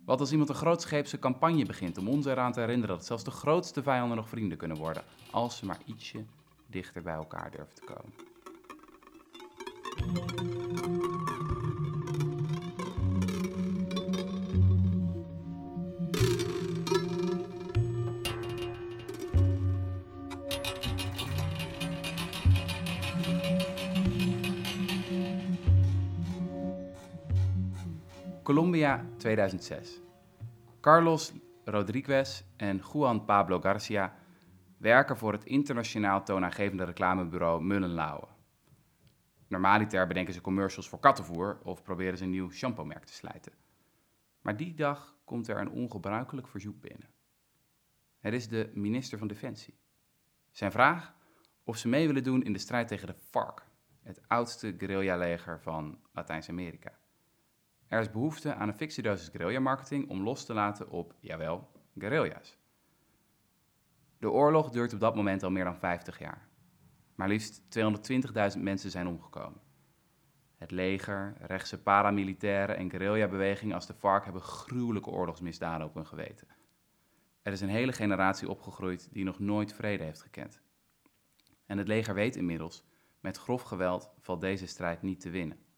Wat 0.05 0.19
als 0.19 0.31
iemand 0.31 0.49
een 0.49 0.55
grootscheepse 0.55 1.19
campagne 1.19 1.65
begint 1.65 1.97
om 1.97 2.07
ons 2.07 2.25
eraan 2.25 2.51
te 2.51 2.59
herinneren 2.59 2.95
dat 2.95 3.05
zelfs 3.05 3.23
de 3.23 3.31
grootste 3.31 3.83
vijanden 3.83 4.17
nog 4.17 4.29
vrienden 4.29 4.57
kunnen 4.57 4.77
worden, 4.77 5.03
als 5.31 5.57
ze 5.57 5.65
maar 5.65 5.79
ietsje 5.85 6.25
dichter 6.67 7.01
bij 7.01 7.13
elkaar 7.13 7.51
durven 7.51 7.75
te 7.75 7.83
komen? 7.83 8.13
Colombia 28.43 29.05
2006. 29.17 30.01
Carlos 30.79 31.33
Rodriguez 31.65 32.43
en 32.57 32.81
Juan 32.91 33.25
Pablo 33.25 33.59
Garcia 33.59 34.15
werken 34.77 35.17
voor 35.17 35.31
het 35.31 35.45
internationaal 35.45 36.23
toonaangevende 36.23 36.83
reclamebureau 36.83 37.63
Mullenlauwe. 37.63 38.27
Normaliter 39.47 40.07
bedenken 40.07 40.33
ze 40.33 40.41
commercials 40.41 40.89
voor 40.89 40.99
kattenvoer 40.99 41.59
of 41.63 41.83
proberen 41.83 42.17
ze 42.17 42.23
een 42.23 42.29
nieuw 42.29 42.51
shampoo-merk 42.51 43.03
te 43.05 43.13
slijten. 43.13 43.51
Maar 44.41 44.57
die 44.57 44.73
dag 44.73 45.15
komt 45.25 45.47
er 45.47 45.59
een 45.59 45.71
ongebruikelijk 45.71 46.47
verzoek 46.47 46.81
binnen. 46.81 47.09
Het 48.19 48.33
is 48.33 48.47
de 48.47 48.71
minister 48.73 49.17
van 49.17 49.27
Defensie. 49.27 49.79
Zijn 50.51 50.71
vraag 50.71 51.15
of 51.63 51.77
ze 51.77 51.87
mee 51.87 52.07
willen 52.07 52.23
doen 52.23 52.43
in 52.43 52.53
de 52.53 52.59
strijd 52.59 52.87
tegen 52.87 53.07
de 53.07 53.15
FARC, 53.29 53.65
het 54.03 54.21
oudste 54.27 54.75
guerrilla-leger 54.77 55.61
van 55.61 55.99
Latijns-Amerika. 56.13 56.99
Er 57.91 57.99
is 57.99 58.11
behoefte 58.11 58.55
aan 58.55 58.67
een 58.67 58.73
fictie 58.73 59.03
dosis 59.03 59.27
guerrilla-marketing 59.27 60.09
om 60.09 60.23
los 60.23 60.45
te 60.45 60.53
laten 60.53 60.89
op, 60.89 61.13
jawel, 61.19 61.71
guerrilla's. 61.97 62.57
De 64.17 64.29
oorlog 64.29 64.69
duurt 64.69 64.93
op 64.93 64.99
dat 64.99 65.15
moment 65.15 65.43
al 65.43 65.51
meer 65.51 65.63
dan 65.63 65.75
50 65.75 66.19
jaar. 66.19 66.47
Maar 67.15 67.27
liefst 67.27 67.61
220.000 68.55 68.61
mensen 68.61 68.91
zijn 68.91 69.07
omgekomen. 69.07 69.61
Het 70.55 70.71
leger, 70.71 71.35
rechtse 71.39 71.81
paramilitairen 71.81 72.77
en 72.77 72.89
guerrilla-bewegingen 72.89 73.75
als 73.75 73.87
de 73.87 73.93
FARC 73.93 74.23
hebben 74.23 74.41
gruwelijke 74.41 75.09
oorlogsmisdaden 75.09 75.87
op 75.87 75.93
hun 75.93 76.07
geweten. 76.07 76.47
Er 77.41 77.51
is 77.51 77.61
een 77.61 77.69
hele 77.69 77.93
generatie 77.93 78.49
opgegroeid 78.49 79.09
die 79.13 79.23
nog 79.23 79.39
nooit 79.39 79.73
vrede 79.73 80.03
heeft 80.03 80.21
gekend. 80.21 80.61
En 81.65 81.77
het 81.77 81.87
leger 81.87 82.13
weet 82.13 82.35
inmiddels, 82.35 82.83
met 83.19 83.37
grof 83.37 83.61
geweld 83.61 84.09
valt 84.19 84.41
deze 84.41 84.65
strijd 84.65 85.01
niet 85.01 85.19
te 85.19 85.29
winnen. 85.29 85.69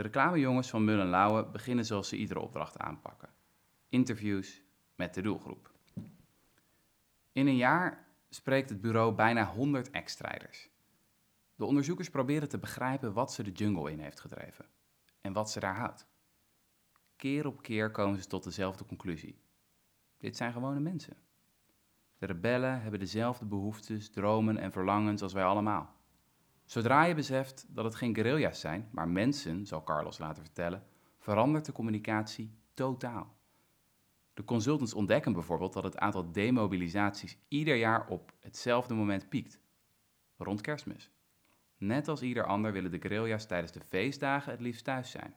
De 0.00 0.06
reclamejongens 0.06 0.70
van 0.70 0.84
Mullen 0.84 1.08
Lauwe 1.08 1.44
beginnen 1.44 1.84
zoals 1.84 2.08
ze 2.08 2.16
iedere 2.16 2.40
opdracht 2.40 2.78
aanpakken. 2.78 3.28
Interviews 3.88 4.62
met 4.94 5.14
de 5.14 5.22
doelgroep. 5.22 5.72
In 7.32 7.46
een 7.46 7.56
jaar 7.56 8.06
spreekt 8.28 8.70
het 8.70 8.80
bureau 8.80 9.14
bijna 9.14 9.44
100 9.46 9.90
ex-strijders. 9.90 10.70
De 11.54 11.64
onderzoekers 11.64 12.10
proberen 12.10 12.48
te 12.48 12.58
begrijpen 12.58 13.12
wat 13.12 13.32
ze 13.32 13.42
de 13.42 13.50
jungle 13.50 13.90
in 13.90 13.98
heeft 13.98 14.20
gedreven 14.20 14.66
en 15.20 15.32
wat 15.32 15.50
ze 15.50 15.60
daar 15.60 15.76
houdt. 15.76 16.06
Keer 17.16 17.46
op 17.46 17.62
keer 17.62 17.90
komen 17.90 18.22
ze 18.22 18.28
tot 18.28 18.44
dezelfde 18.44 18.86
conclusie. 18.86 19.40
Dit 20.18 20.36
zijn 20.36 20.52
gewone 20.52 20.80
mensen. 20.80 21.16
De 22.18 22.26
rebellen 22.26 22.82
hebben 22.82 23.00
dezelfde 23.00 23.44
behoeftes, 23.44 24.10
dromen 24.10 24.56
en 24.56 24.72
verlangens 24.72 25.22
als 25.22 25.32
wij 25.32 25.44
allemaal. 25.44 25.99
Zodra 26.70 27.04
je 27.04 27.14
beseft 27.14 27.66
dat 27.68 27.84
het 27.84 27.94
geen 27.94 28.14
guerrilla's 28.14 28.60
zijn, 28.60 28.88
maar 28.92 29.08
mensen, 29.08 29.66
zal 29.66 29.82
Carlos 29.82 30.18
laten 30.18 30.42
vertellen, 30.42 30.86
verandert 31.18 31.64
de 31.64 31.72
communicatie 31.72 32.54
totaal. 32.74 33.36
De 34.34 34.44
consultants 34.44 34.94
ontdekken 34.94 35.32
bijvoorbeeld 35.32 35.72
dat 35.72 35.82
het 35.82 35.98
aantal 35.98 36.32
demobilisaties 36.32 37.38
ieder 37.48 37.76
jaar 37.76 38.06
op 38.06 38.32
hetzelfde 38.40 38.94
moment 38.94 39.28
piekt. 39.28 39.60
Rond 40.36 40.60
kerstmis. 40.60 41.10
Net 41.76 42.08
als 42.08 42.22
ieder 42.22 42.46
ander 42.46 42.72
willen 42.72 42.90
de 42.90 43.00
guerrilla's 43.00 43.46
tijdens 43.46 43.72
de 43.72 43.80
feestdagen 43.80 44.52
het 44.52 44.60
liefst 44.60 44.84
thuis 44.84 45.10
zijn. 45.10 45.34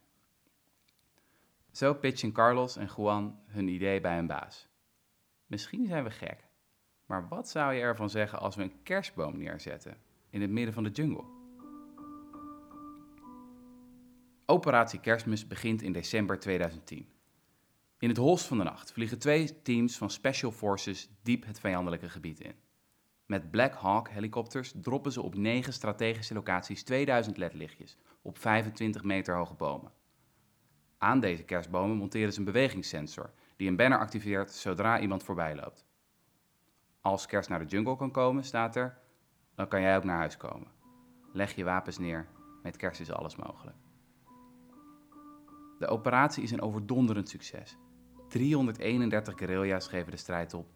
Zo 1.71 1.93
pitchen 1.93 2.31
Carlos 2.31 2.75
en 2.75 2.89
Juan 2.95 3.39
hun 3.45 3.67
idee 3.67 4.01
bij 4.01 4.15
hun 4.15 4.27
baas. 4.27 4.67
Misschien 5.45 5.85
zijn 5.85 6.03
we 6.03 6.11
gek, 6.11 6.47
maar 7.05 7.27
wat 7.27 7.49
zou 7.49 7.73
je 7.73 7.81
ervan 7.81 8.09
zeggen 8.09 8.39
als 8.39 8.55
we 8.55 8.63
een 8.63 8.83
kerstboom 8.83 9.37
neerzetten 9.37 10.02
in 10.33 10.41
het 10.41 10.49
midden 10.49 10.73
van 10.73 10.83
de 10.83 10.89
jungle. 10.89 11.23
Operatie 14.45 14.99
Kerstmis 14.99 15.47
begint 15.47 15.81
in 15.81 15.91
december 15.91 16.39
2010. 16.39 17.07
In 17.99 18.09
het 18.09 18.17
holst 18.17 18.45
van 18.45 18.57
de 18.57 18.63
nacht 18.63 18.91
vliegen 18.91 19.19
twee 19.19 19.61
teams 19.61 19.97
van 19.97 20.09
Special 20.09 20.51
Forces 20.51 21.09
diep 21.21 21.45
het 21.45 21.59
vijandelijke 21.59 22.09
gebied 22.09 22.39
in. 22.39 22.55
Met 23.25 23.51
Black 23.51 23.73
Hawk 23.73 24.09
helikopters 24.09 24.73
droppen 24.81 25.11
ze 25.11 25.21
op 25.21 25.35
negen 25.35 25.73
strategische 25.73 26.33
locaties 26.33 26.83
2000 26.83 27.37
ledlichtjes 27.37 27.97
op 28.21 28.37
25 28.37 29.03
meter 29.03 29.35
hoge 29.35 29.53
bomen. 29.53 29.91
Aan 30.97 31.19
deze 31.19 31.43
kerstbomen 31.43 31.97
monteren 31.97 32.33
ze 32.33 32.39
een 32.39 32.45
bewegingssensor 32.45 33.33
die 33.55 33.67
een 33.67 33.75
banner 33.75 33.99
activeert 33.99 34.51
zodra 34.51 34.99
iemand 34.99 35.23
voorbij 35.23 35.55
loopt. 35.55 35.85
Als 37.01 37.25
kerst 37.25 37.49
naar 37.49 37.59
de 37.59 37.65
jungle 37.65 37.95
kan 37.95 38.11
komen, 38.11 38.43
staat 38.43 38.75
er 38.75 39.01
dan 39.55 39.67
kan 39.67 39.81
jij 39.81 39.97
ook 39.97 40.03
naar 40.03 40.17
huis 40.17 40.37
komen. 40.37 40.67
Leg 41.31 41.55
je 41.55 41.63
wapens 41.63 41.97
neer, 41.97 42.27
met 42.63 42.77
kerst 42.77 42.99
is 42.99 43.11
alles 43.11 43.35
mogelijk. 43.35 43.77
De 45.79 45.87
operatie 45.87 46.43
is 46.43 46.51
een 46.51 46.61
overdonderend 46.61 47.29
succes. 47.29 47.77
331 48.27 49.37
guerrilla's 49.37 49.87
geven 49.87 50.11
de 50.11 50.17
strijd 50.17 50.53
op, 50.53 50.67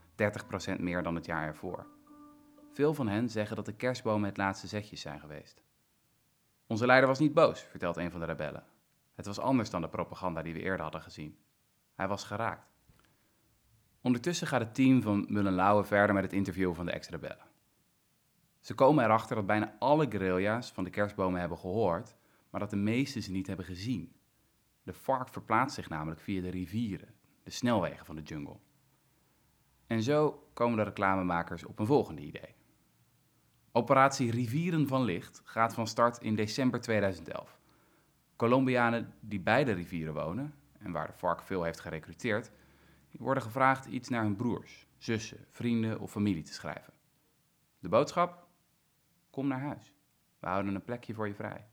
30% 0.75 0.79
meer 0.79 1.03
dan 1.03 1.15
het 1.15 1.25
jaar 1.25 1.47
ervoor. 1.47 1.87
Veel 2.73 2.93
van 2.93 3.07
hen 3.07 3.29
zeggen 3.29 3.55
dat 3.55 3.65
de 3.65 3.75
kerstbomen 3.75 4.29
het 4.29 4.37
laatste 4.37 4.67
zetjes 4.67 5.01
zijn 5.01 5.19
geweest. 5.19 5.61
Onze 6.67 6.85
leider 6.85 7.07
was 7.07 7.19
niet 7.19 7.33
boos, 7.33 7.61
vertelt 7.61 7.97
een 7.97 8.11
van 8.11 8.19
de 8.19 8.25
rebellen. 8.25 8.63
Het 9.15 9.25
was 9.25 9.39
anders 9.39 9.69
dan 9.69 9.81
de 9.81 9.89
propaganda 9.89 10.41
die 10.41 10.53
we 10.53 10.61
eerder 10.61 10.81
hadden 10.81 11.01
gezien. 11.01 11.37
Hij 11.95 12.07
was 12.07 12.23
geraakt. 12.23 12.71
Ondertussen 14.01 14.47
gaat 14.47 14.61
het 14.61 14.75
team 14.75 15.01
van 15.01 15.25
Mullenlauwe 15.29 15.83
verder 15.83 16.15
met 16.15 16.23
het 16.23 16.33
interview 16.33 16.73
van 16.73 16.85
de 16.85 16.91
ex-rebellen. 16.91 17.46
Ze 18.67 18.73
komen 18.73 19.03
erachter 19.03 19.35
dat 19.35 19.45
bijna 19.45 19.75
alle 19.79 20.05
guerrilla's 20.09 20.71
van 20.71 20.83
de 20.83 20.89
kerstbomen 20.89 21.39
hebben 21.39 21.57
gehoord, 21.57 22.15
maar 22.49 22.59
dat 22.59 22.69
de 22.69 22.75
meeste 22.75 23.19
ze 23.19 23.31
niet 23.31 23.47
hebben 23.47 23.65
gezien. 23.65 24.15
De 24.83 24.93
vark 24.93 25.29
verplaatst 25.29 25.75
zich 25.75 25.89
namelijk 25.89 26.19
via 26.19 26.41
de 26.41 26.49
rivieren, 26.49 27.13
de 27.43 27.51
snelwegen 27.51 28.05
van 28.05 28.15
de 28.15 28.21
jungle. 28.21 28.57
En 29.85 30.03
zo 30.03 30.47
komen 30.53 30.77
de 30.77 30.83
reclamemakers 30.83 31.65
op 31.65 31.79
een 31.79 31.85
volgende 31.85 32.21
idee. 32.21 32.55
Operatie 33.71 34.31
Rivieren 34.31 34.87
van 34.87 35.03
Licht 35.03 35.41
gaat 35.43 35.73
van 35.73 35.87
start 35.87 36.21
in 36.21 36.35
december 36.35 36.81
2011. 36.81 37.59
Colombianen 38.35 39.13
die 39.19 39.39
bij 39.39 39.63
de 39.63 39.71
rivieren 39.71 40.13
wonen, 40.13 40.53
en 40.79 40.91
waar 40.91 41.07
de 41.07 41.13
vark 41.13 41.41
veel 41.41 41.63
heeft 41.63 41.79
gerecruiteerd, 41.79 42.51
worden 43.11 43.43
gevraagd 43.43 43.85
iets 43.85 44.09
naar 44.09 44.23
hun 44.23 44.35
broers, 44.35 44.87
zussen, 44.97 45.45
vrienden 45.51 45.99
of 45.99 46.11
familie 46.11 46.43
te 46.43 46.53
schrijven. 46.53 46.93
De 47.79 47.89
boodschap? 47.89 48.46
Kom 49.37 49.47
naar 49.47 49.61
huis. 49.61 49.93
We 50.39 50.47
houden 50.47 50.75
een 50.75 50.83
plekje 50.83 51.13
voor 51.13 51.27
je 51.27 51.33
vrij. 51.33 51.67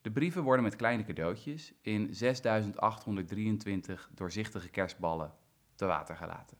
De 0.00 0.10
brieven 0.10 0.42
worden 0.42 0.64
met 0.64 0.76
kleine 0.76 1.04
cadeautjes 1.04 1.74
in 1.82 2.14
6823 2.14 4.10
doorzichtige 4.14 4.68
kerstballen 4.68 5.34
te 5.74 5.86
water 5.86 6.16
gelaten. 6.16 6.58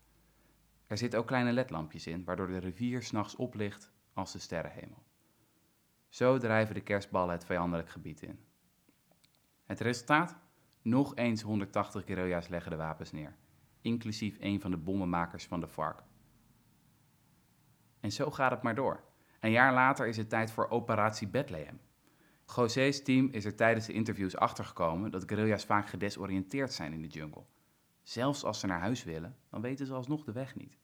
Er 0.87 0.99
zitten 0.99 1.19
ook 1.19 1.27
kleine 1.27 1.53
ledlampjes 1.53 2.07
in, 2.07 2.25
waardoor 2.25 2.47
de 2.47 2.59
rivier 2.59 3.03
s'nachts 3.03 3.37
oplicht 3.37 3.93
als 4.13 4.33
de 4.33 4.39
sterrenhemel. 4.39 5.03
Zo 6.09 6.39
drijven 6.39 6.75
de 6.75 6.83
kerstballen 6.83 7.35
het 7.35 7.45
vijandelijk 7.45 7.89
gebied 7.89 8.23
in. 8.23 8.39
Het 9.65 9.81
resultaat? 9.81 10.37
Nog 10.83 11.17
eens 11.17 11.43
180 11.43 12.05
guerrilla's 12.05 12.49
leggen 12.49 12.71
de 12.71 12.77
wapens 12.77 13.13
neer, 13.13 13.37
inclusief 13.81 14.37
een 14.41 14.61
van 14.61 14.71
de 14.71 14.77
bommenmakers 14.77 15.47
van 15.47 15.61
de 15.61 15.69
FARC. 15.69 16.03
En 18.01 18.13
zo 18.13 18.31
gaat 18.31 18.51
het 18.51 18.63
maar 18.63 18.75
door. 18.75 19.07
Een 19.41 19.51
jaar 19.51 19.73
later 19.73 20.07
is 20.07 20.17
het 20.17 20.29
tijd 20.29 20.51
voor 20.51 20.69
Operatie 20.69 21.29
Bethlehem. 21.29 21.81
José's 22.57 23.03
team 23.03 23.29
is 23.31 23.45
er 23.45 23.55
tijdens 23.55 23.87
de 23.87 23.93
interviews 23.93 24.37
achtergekomen 24.37 25.11
dat 25.11 25.23
guerrilla's 25.27 25.65
vaak 25.65 25.89
gedesoriënteerd 25.89 26.73
zijn 26.73 26.93
in 26.93 27.03
de 27.03 27.09
jungle. 27.09 27.45
Zelfs 28.03 28.45
als 28.45 28.61
ze 28.61 28.67
naar 28.67 28.81
huis 28.81 29.05
willen, 29.05 29.37
dan 29.51 29.61
weten 29.61 29.87
ze 29.87 29.93
alsnog 29.93 30.25
de 30.25 30.33
weg 30.33 30.57
niet. 30.57 30.77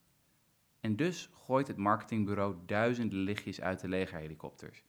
En 0.81 0.97
dus 0.97 1.31
gooit 1.35 1.67
het 1.67 1.77
marketingbureau 1.77 2.57
duizenden 2.67 3.19
lichtjes 3.19 3.61
uit 3.61 3.81
de 3.81 3.89
legerhelikopters. 3.89 4.85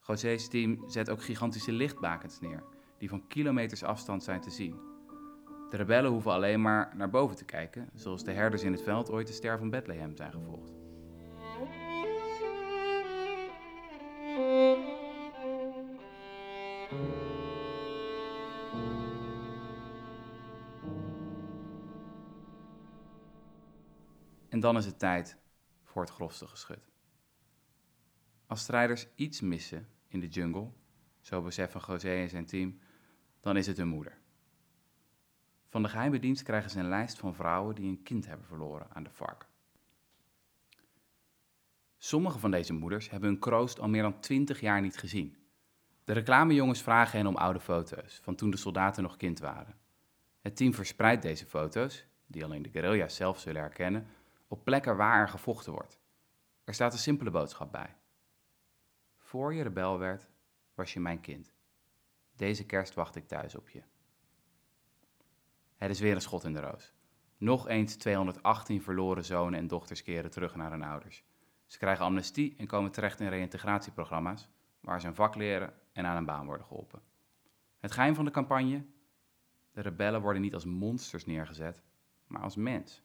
José's 0.00 0.48
team 0.48 0.90
zet 0.90 1.10
ook 1.10 1.22
gigantische 1.22 1.72
lichtbakens 1.72 2.40
neer, 2.40 2.62
die 2.98 3.08
van 3.08 3.26
kilometers 3.26 3.82
afstand 3.82 4.22
zijn 4.22 4.40
te 4.40 4.50
zien. 4.50 4.80
De 5.70 5.76
rebellen 5.76 6.10
hoeven 6.10 6.32
alleen 6.32 6.62
maar 6.62 6.96
naar 6.96 7.10
boven 7.10 7.36
te 7.36 7.44
kijken, 7.44 7.90
zoals 7.94 8.24
de 8.24 8.32
herders 8.32 8.62
in 8.62 8.72
het 8.72 8.82
veld 8.82 9.10
ooit 9.10 9.26
de 9.26 9.32
ster 9.32 9.58
van 9.58 9.70
Bethlehem 9.70 10.16
zijn 10.16 10.32
gevolgd. 10.32 10.83
En 24.48 24.60
dan 24.60 24.76
is 24.76 24.84
het 24.84 24.98
tijd 24.98 25.36
voor 25.82 26.02
het 26.02 26.10
grofste 26.10 26.46
geschut. 26.46 26.88
Als 28.46 28.60
strijders 28.60 29.06
iets 29.14 29.40
missen 29.40 29.88
in 30.08 30.20
de 30.20 30.28
jungle, 30.28 30.70
zo 31.20 31.42
beseffen 31.42 31.80
José 31.86 32.14
en 32.14 32.28
zijn 32.28 32.46
team, 32.46 32.78
dan 33.40 33.56
is 33.56 33.66
het 33.66 33.76
hun 33.76 33.88
moeder. 33.88 34.18
Van 35.68 35.82
de 35.82 35.88
geheime 35.88 36.18
dienst 36.18 36.42
krijgen 36.42 36.70
ze 36.70 36.78
een 36.78 36.88
lijst 36.88 37.18
van 37.18 37.34
vrouwen 37.34 37.74
die 37.74 37.88
een 37.88 38.02
kind 38.02 38.26
hebben 38.26 38.46
verloren 38.46 38.86
aan 38.90 39.02
de 39.02 39.10
vark. 39.10 39.46
Sommige 42.04 42.38
van 42.38 42.50
deze 42.50 42.72
moeders 42.72 43.10
hebben 43.10 43.28
hun 43.28 43.38
kroost 43.38 43.80
al 43.80 43.88
meer 43.88 44.02
dan 44.02 44.20
twintig 44.20 44.60
jaar 44.60 44.80
niet 44.80 44.96
gezien. 44.96 45.36
De 46.04 46.12
reclamejongens 46.12 46.82
vragen 46.82 47.18
hen 47.18 47.26
om 47.26 47.36
oude 47.36 47.60
foto's 47.60 48.20
van 48.22 48.34
toen 48.34 48.50
de 48.50 48.56
soldaten 48.56 49.02
nog 49.02 49.16
kind 49.16 49.38
waren. 49.38 49.76
Het 50.40 50.56
team 50.56 50.74
verspreidt 50.74 51.22
deze 51.22 51.46
foto's, 51.46 52.06
die 52.26 52.44
alleen 52.44 52.62
de 52.62 52.70
guerrilla's 52.70 53.14
zelf 53.14 53.38
zullen 53.38 53.60
herkennen, 53.60 54.06
op 54.48 54.64
plekken 54.64 54.96
waar 54.96 55.20
er 55.20 55.28
gevochten 55.28 55.72
wordt. 55.72 56.00
Er 56.64 56.74
staat 56.74 56.92
een 56.92 56.98
simpele 56.98 57.30
boodschap 57.30 57.72
bij. 57.72 57.96
Voor 59.18 59.54
je 59.54 59.62
rebel 59.62 59.98
werd, 59.98 60.28
was 60.74 60.92
je 60.92 61.00
mijn 61.00 61.20
kind. 61.20 61.52
Deze 62.36 62.66
kerst 62.66 62.94
wacht 62.94 63.16
ik 63.16 63.28
thuis 63.28 63.54
op 63.54 63.68
je. 63.68 63.82
Het 65.76 65.90
is 65.90 66.00
weer 66.00 66.14
een 66.14 66.20
schot 66.20 66.44
in 66.44 66.52
de 66.52 66.60
roos. 66.60 66.92
Nog 67.36 67.68
eens 67.68 67.96
218 67.96 68.82
verloren 68.82 69.24
zonen 69.24 69.58
en 69.58 69.66
dochters 69.66 70.02
keren 70.02 70.30
terug 70.30 70.54
naar 70.54 70.70
hun 70.70 70.82
ouders. 70.82 71.24
Ze 71.66 71.78
krijgen 71.78 72.04
amnestie 72.04 72.54
en 72.56 72.66
komen 72.66 72.90
terecht 72.90 73.20
in 73.20 73.28
reïntegratieprogramma's, 73.28 74.48
waar 74.80 75.00
ze 75.00 75.06
een 75.06 75.14
vak 75.14 75.34
leren 75.34 75.74
en 75.92 76.06
aan 76.06 76.16
een 76.16 76.24
baan 76.24 76.46
worden 76.46 76.66
geholpen. 76.66 77.02
Het 77.78 77.92
geheim 77.92 78.14
van 78.14 78.24
de 78.24 78.30
campagne? 78.30 78.84
De 79.72 79.80
rebellen 79.80 80.20
worden 80.20 80.42
niet 80.42 80.54
als 80.54 80.64
monsters 80.64 81.26
neergezet, 81.26 81.82
maar 82.26 82.42
als 82.42 82.56
mens. 82.56 83.02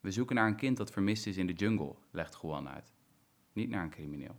We 0.00 0.10
zoeken 0.10 0.36
naar 0.36 0.46
een 0.46 0.56
kind 0.56 0.76
dat 0.76 0.90
vermist 0.90 1.26
is 1.26 1.36
in 1.36 1.46
de 1.46 1.52
jungle, 1.52 1.94
legt 2.10 2.38
Juan 2.42 2.68
uit. 2.68 2.92
Niet 3.52 3.68
naar 3.68 3.82
een 3.82 3.90
crimineel. 3.90 4.36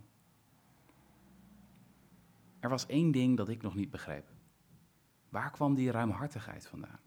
Er 2.59 2.69
was 2.69 2.85
één 2.85 3.11
ding 3.11 3.37
dat 3.37 3.49
ik 3.49 3.61
nog 3.61 3.75
niet 3.75 3.89
begreep. 3.89 4.31
Waar 5.29 5.51
kwam 5.51 5.75
die 5.75 5.91
ruimhartigheid 5.91 6.67
vandaan? 6.67 6.99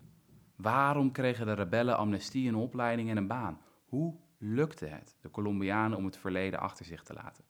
Waarom 0.57 1.13
kregen 1.13 1.47
de 1.47 1.53
rebellen 1.53 1.97
amnestie, 1.97 2.49
een 2.49 2.55
opleiding 2.55 3.11
en 3.11 3.17
een 3.17 3.27
baan? 3.27 3.61
Hoe 3.87 4.17
lukte 4.39 4.87
het 4.87 5.17
de 5.21 5.31
Colombianen 5.31 5.99
om 5.99 6.05
het 6.05 6.17
verleden 6.17 6.61
achter 6.61 6.85
zich 6.85 7.03
te 7.03 7.13
laten? 7.13 7.45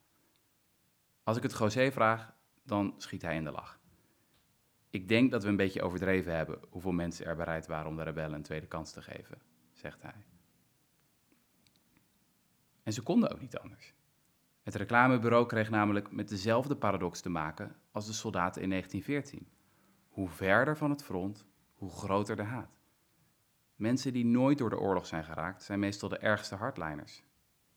Als 1.22 1.36
ik 1.36 1.42
het 1.42 1.58
José 1.58 1.92
vraag, 1.92 2.34
dan 2.62 2.94
schiet 2.98 3.22
hij 3.22 3.36
in 3.36 3.44
de 3.44 3.50
lach. 3.50 3.80
Ik 4.90 5.08
denk 5.08 5.30
dat 5.30 5.42
we 5.42 5.48
een 5.48 5.56
beetje 5.56 5.82
overdreven 5.82 6.36
hebben 6.36 6.60
hoeveel 6.70 6.92
mensen 6.92 7.26
er 7.26 7.36
bereid 7.36 7.66
waren 7.66 7.88
om 7.88 7.96
de 7.96 8.02
rebellen 8.02 8.36
een 8.36 8.42
tweede 8.42 8.66
kans 8.66 8.92
te 8.92 9.02
geven, 9.02 9.38
zegt 9.72 10.02
hij. 10.02 10.24
En 12.82 12.92
ze 12.92 13.02
konden 13.02 13.30
ook 13.30 13.40
niet 13.40 13.58
anders. 13.58 13.94
Het 14.62 14.74
reclamebureau 14.74 15.46
kreeg 15.46 15.70
namelijk 15.70 16.10
met 16.10 16.28
dezelfde 16.28 16.76
paradox 16.76 17.20
te 17.20 17.28
maken 17.28 17.76
als 17.90 18.06
de 18.06 18.12
soldaten 18.12 18.62
in 18.62 18.68
1914. 18.70 19.48
Hoe 20.08 20.28
verder 20.28 20.76
van 20.76 20.90
het 20.90 21.02
front, 21.02 21.44
hoe 21.74 21.90
groter 21.90 22.36
de 22.36 22.42
haat. 22.42 22.75
Mensen 23.76 24.12
die 24.12 24.24
nooit 24.24 24.58
door 24.58 24.70
de 24.70 24.78
oorlog 24.78 25.06
zijn 25.06 25.24
geraakt, 25.24 25.62
zijn 25.62 25.78
meestal 25.78 26.08
de 26.08 26.18
ergste 26.18 26.54
hardliners, 26.54 27.24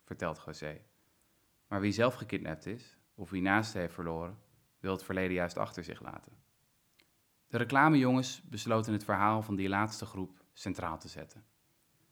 vertelt 0.03 0.41
José. 0.45 0.81
Maar 1.67 1.81
wie 1.81 1.91
zelf 1.91 2.13
gekidnapt 2.13 2.65
is, 2.65 2.97
of 3.15 3.29
wie 3.29 3.41
naast 3.41 3.73
heeft 3.73 3.93
verloren, 3.93 4.37
wil 4.79 4.91
het 4.91 5.03
verleden 5.03 5.33
juist 5.33 5.57
achter 5.57 5.83
zich 5.83 6.01
laten. 6.01 6.31
De 7.47 7.57
reclamejongens 7.57 8.41
besloten 8.41 8.93
het 8.93 9.03
verhaal 9.03 9.41
van 9.41 9.55
die 9.55 9.69
laatste 9.69 10.05
groep 10.05 10.43
centraal 10.53 10.99
te 10.99 11.07
zetten. 11.07 11.45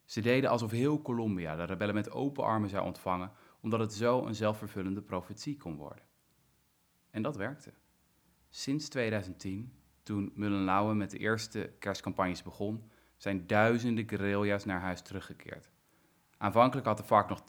Ze 0.06 0.21
deden 0.21 0.50
alsof 0.50 0.71
heel 0.71 1.02
Colombia 1.02 1.56
de 1.56 1.63
rebellen 1.63 1.95
met 1.95 2.12
open 2.12 2.43
armen 2.43 2.69
zou 2.69 2.86
ontvangen, 2.86 3.32
omdat 3.60 3.80
het 3.80 3.93
zo 3.93 4.26
een 4.26 4.36
zelfvervullende 4.36 5.02
profetie 5.02 5.58
kon 5.58 5.76
worden. 5.76 6.06
En 7.10 7.21
dat 7.21 7.36
werkte. 7.36 7.73
Sinds 8.50 8.89
2010, 8.89 9.73
toen 10.04 10.32
Mullenlauwe 10.36 10.93
met 10.93 11.12
de 11.12 11.17
eerste 11.17 11.73
kerstcampagnes 11.80 12.43
begon, 12.43 12.91
zijn 13.17 13.47
duizenden 13.47 14.10
guerrilla's 14.10 14.65
naar 14.65 14.82
huis 14.82 15.01
teruggekeerd. 15.01 15.69
Aanvankelijk 16.38 16.88
had 16.88 16.97
de 16.97 17.03
FARC 17.03 17.30
nog 17.30 17.41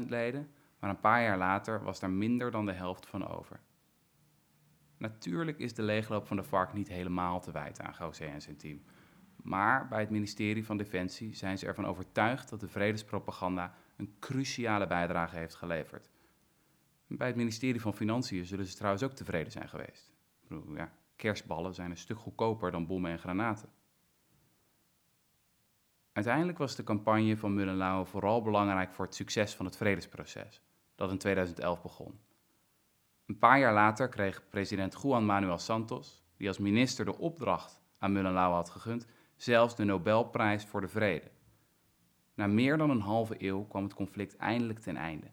20.000 0.00 0.06
leden, 0.08 0.50
maar 0.78 0.90
een 0.90 1.00
paar 1.00 1.22
jaar 1.22 1.38
later 1.38 1.82
was 1.82 2.00
daar 2.00 2.10
minder 2.10 2.50
dan 2.50 2.66
de 2.66 2.72
helft 2.72 3.06
van 3.06 3.28
over. 3.28 3.60
Natuurlijk 4.96 5.58
is 5.58 5.74
de 5.74 5.82
leegloop 5.82 6.26
van 6.26 6.36
de 6.36 6.44
FARC 6.44 6.72
niet 6.72 6.88
helemaal 6.88 7.40
te 7.40 7.52
wijten 7.52 7.84
aan 7.84 7.94
José 7.98 8.24
en 8.24 8.42
zijn 8.42 8.56
team. 8.56 8.82
Maar 9.42 9.88
bij 9.88 10.00
het 10.00 10.10
ministerie 10.10 10.64
van 10.64 10.76
Defensie 10.76 11.34
zijn 11.34 11.58
ze 11.58 11.66
ervan 11.66 11.86
overtuigd 11.86 12.48
dat 12.48 12.60
de 12.60 12.68
vredespropaganda 12.68 13.74
een 13.96 14.14
cruciale 14.18 14.86
bijdrage 14.86 15.36
heeft 15.36 15.54
geleverd. 15.54 16.10
Bij 17.06 17.26
het 17.26 17.36
ministerie 17.36 17.80
van 17.80 17.94
Financiën 17.94 18.46
zullen 18.46 18.66
ze 18.66 18.76
trouwens 18.76 19.02
ook 19.02 19.12
tevreden 19.12 19.52
zijn 19.52 19.68
geweest. 19.68 20.12
Ja, 20.74 20.92
kerstballen 21.16 21.74
zijn 21.74 21.90
een 21.90 21.96
stuk 21.96 22.18
goedkoper 22.18 22.70
dan 22.70 22.86
bommen 22.86 23.10
en 23.10 23.18
granaten. 23.18 23.68
Uiteindelijk 26.12 26.58
was 26.58 26.76
de 26.76 26.84
campagne 26.84 27.36
van 27.36 27.54
Mullenlauwe 27.54 28.04
vooral 28.04 28.42
belangrijk 28.42 28.92
voor 28.92 29.04
het 29.04 29.14
succes 29.14 29.54
van 29.54 29.64
het 29.64 29.76
vredesproces, 29.76 30.62
dat 30.94 31.10
in 31.10 31.18
2011 31.18 31.82
begon. 31.82 32.20
Een 33.26 33.38
paar 33.38 33.58
jaar 33.58 33.72
later 33.72 34.08
kreeg 34.08 34.48
president 34.48 35.00
Juan 35.02 35.24
Manuel 35.24 35.58
Santos, 35.58 36.22
die 36.36 36.48
als 36.48 36.58
minister 36.58 37.04
de 37.04 37.18
opdracht 37.18 37.80
aan 37.98 38.12
Mullenlauwe 38.12 38.54
had 38.54 38.70
gegund, 38.70 39.06
zelfs 39.36 39.76
de 39.76 39.84
Nobelprijs 39.84 40.64
voor 40.64 40.80
de 40.80 40.88
Vrede. 40.88 41.30
Na 42.34 42.46
meer 42.46 42.76
dan 42.76 42.90
een 42.90 43.00
halve 43.00 43.34
eeuw 43.38 43.64
kwam 43.64 43.82
het 43.82 43.94
conflict 43.94 44.36
eindelijk 44.36 44.78
ten 44.78 44.96
einde. 44.96 45.26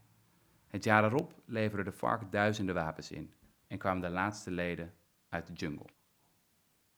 Het 0.68 0.84
jaar 0.84 1.04
erop 1.04 1.34
leverde 1.46 1.84
de 1.84 1.92
FARC 1.92 2.32
duizenden 2.32 2.76
wapens 2.76 3.12
in 3.12 3.34
en 3.68 3.78
kwamen 3.78 4.02
de 4.02 4.10
laatste 4.10 4.52
leden 4.52 4.94
uit 5.30 5.48
de 5.48 5.54
jungle. 5.54 5.86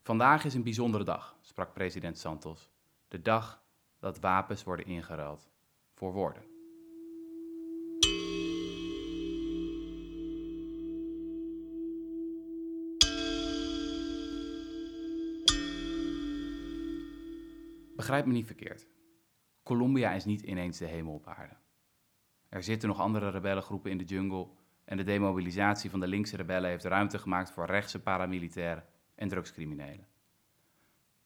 Vandaag 0.01 0.45
is 0.45 0.53
een 0.53 0.63
bijzondere 0.63 1.03
dag, 1.03 1.37
sprak 1.41 1.73
president 1.73 2.17
Santos. 2.17 2.71
De 3.07 3.21
dag 3.21 3.61
dat 3.99 4.19
wapens 4.19 4.63
worden 4.63 4.85
ingeruild 4.85 5.49
voor 5.93 6.13
woorden. 6.13 6.43
Begrijp 17.95 18.25
me 18.25 18.33
niet 18.33 18.45
verkeerd. 18.45 18.87
Colombia 19.63 20.11
is 20.11 20.25
niet 20.25 20.41
ineens 20.41 20.77
de 20.77 20.85
hemel 20.85 21.13
op 21.13 21.27
aarde. 21.27 21.57
Er 22.49 22.63
zitten 22.63 22.87
nog 22.87 22.99
andere 22.99 23.29
rebellengroepen 23.29 23.91
in 23.91 23.97
de 23.97 24.03
jungle 24.03 24.47
en 24.85 24.97
de 24.97 25.03
demobilisatie 25.03 25.89
van 25.89 25.99
de 25.99 26.07
linkse 26.07 26.35
rebellen 26.35 26.69
heeft 26.69 26.83
ruimte 26.83 27.19
gemaakt 27.19 27.51
voor 27.51 27.65
rechtse 27.65 28.01
paramilitairen 28.01 28.85
en 29.15 29.27
drugscriminelen. 29.27 30.07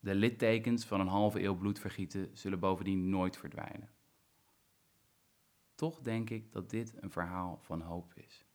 De 0.04 0.16
littekens 0.16 0.86
van 0.86 1.00
een 1.00 1.08
halve 1.08 1.44
eeuw 1.44 1.56
bloedvergieten 1.56 2.30
zullen 2.34 2.60
bovendien 2.60 3.10
nooit 3.10 3.38
verdwijnen. 3.38 3.90
Toch 5.76 6.02
denk 6.02 6.30
ik 6.30 6.52
dat 6.52 6.70
dit 6.70 6.94
een 7.00 7.12
verhaal 7.12 7.60
van 7.62 7.82
hoop 7.82 8.14
is. 8.16 8.46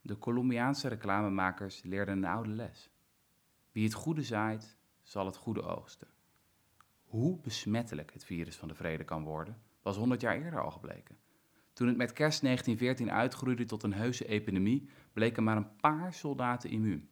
De 0.00 0.18
Colombiaanse 0.18 0.88
reclamemakers 0.88 1.82
leerden 1.82 2.16
een 2.16 2.24
oude 2.24 2.48
les. 2.48 2.90
Wie 3.72 3.84
het 3.84 3.94
goede 3.94 4.22
zaait, 4.22 4.76
zal 5.02 5.26
het 5.26 5.36
goede 5.36 5.62
oogsten. 5.62 6.08
Hoe 7.04 7.40
besmettelijk 7.40 8.12
het 8.12 8.24
virus 8.24 8.56
van 8.56 8.68
de 8.68 8.74
vrede 8.74 9.04
kan 9.04 9.24
worden, 9.24 9.62
was 9.82 9.96
100 9.96 10.20
jaar 10.20 10.36
eerder 10.36 10.62
al 10.62 10.70
gebleken. 10.70 11.18
Toen 11.72 11.88
het 11.88 11.96
met 11.96 12.12
kerst 12.12 12.42
1914 12.42 13.18
uitgroeide 13.20 13.64
tot 13.64 13.82
een 13.82 13.94
heuse 13.94 14.26
epidemie, 14.26 14.88
bleken 15.12 15.44
maar 15.44 15.56
een 15.56 15.76
paar 15.76 16.12
soldaten 16.14 16.70
immuun. 16.70 17.09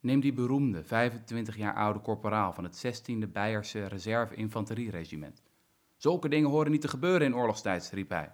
Neem 0.00 0.20
die 0.20 0.32
beroemde 0.32 0.84
25 0.84 1.56
jaar 1.56 1.74
oude 1.74 1.98
korporaal 1.98 2.52
van 2.52 2.64
het 2.64 2.86
16e 2.86 3.28
Beierse 3.32 3.86
Reserve-Infanterieregiment. 3.86 5.42
Zulke 5.96 6.28
dingen 6.28 6.50
horen 6.50 6.70
niet 6.70 6.80
te 6.80 6.88
gebeuren 6.88 7.26
in 7.26 7.34
oorlogstijd, 7.34 7.90
riep 7.92 8.10
hij. 8.10 8.32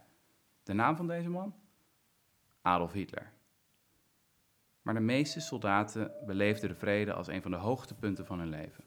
De 0.62 0.72
naam 0.72 0.96
van 0.96 1.06
deze 1.06 1.28
man? 1.28 1.54
Adolf 2.62 2.92
Hitler. 2.92 3.32
Maar 4.82 4.94
de 4.94 5.00
meeste 5.00 5.40
soldaten 5.40 6.12
beleefden 6.26 6.68
de 6.68 6.74
vrede 6.74 7.12
als 7.12 7.26
een 7.26 7.42
van 7.42 7.50
de 7.50 7.56
hoogtepunten 7.56 8.26
van 8.26 8.38
hun 8.38 8.48
leven. 8.48 8.84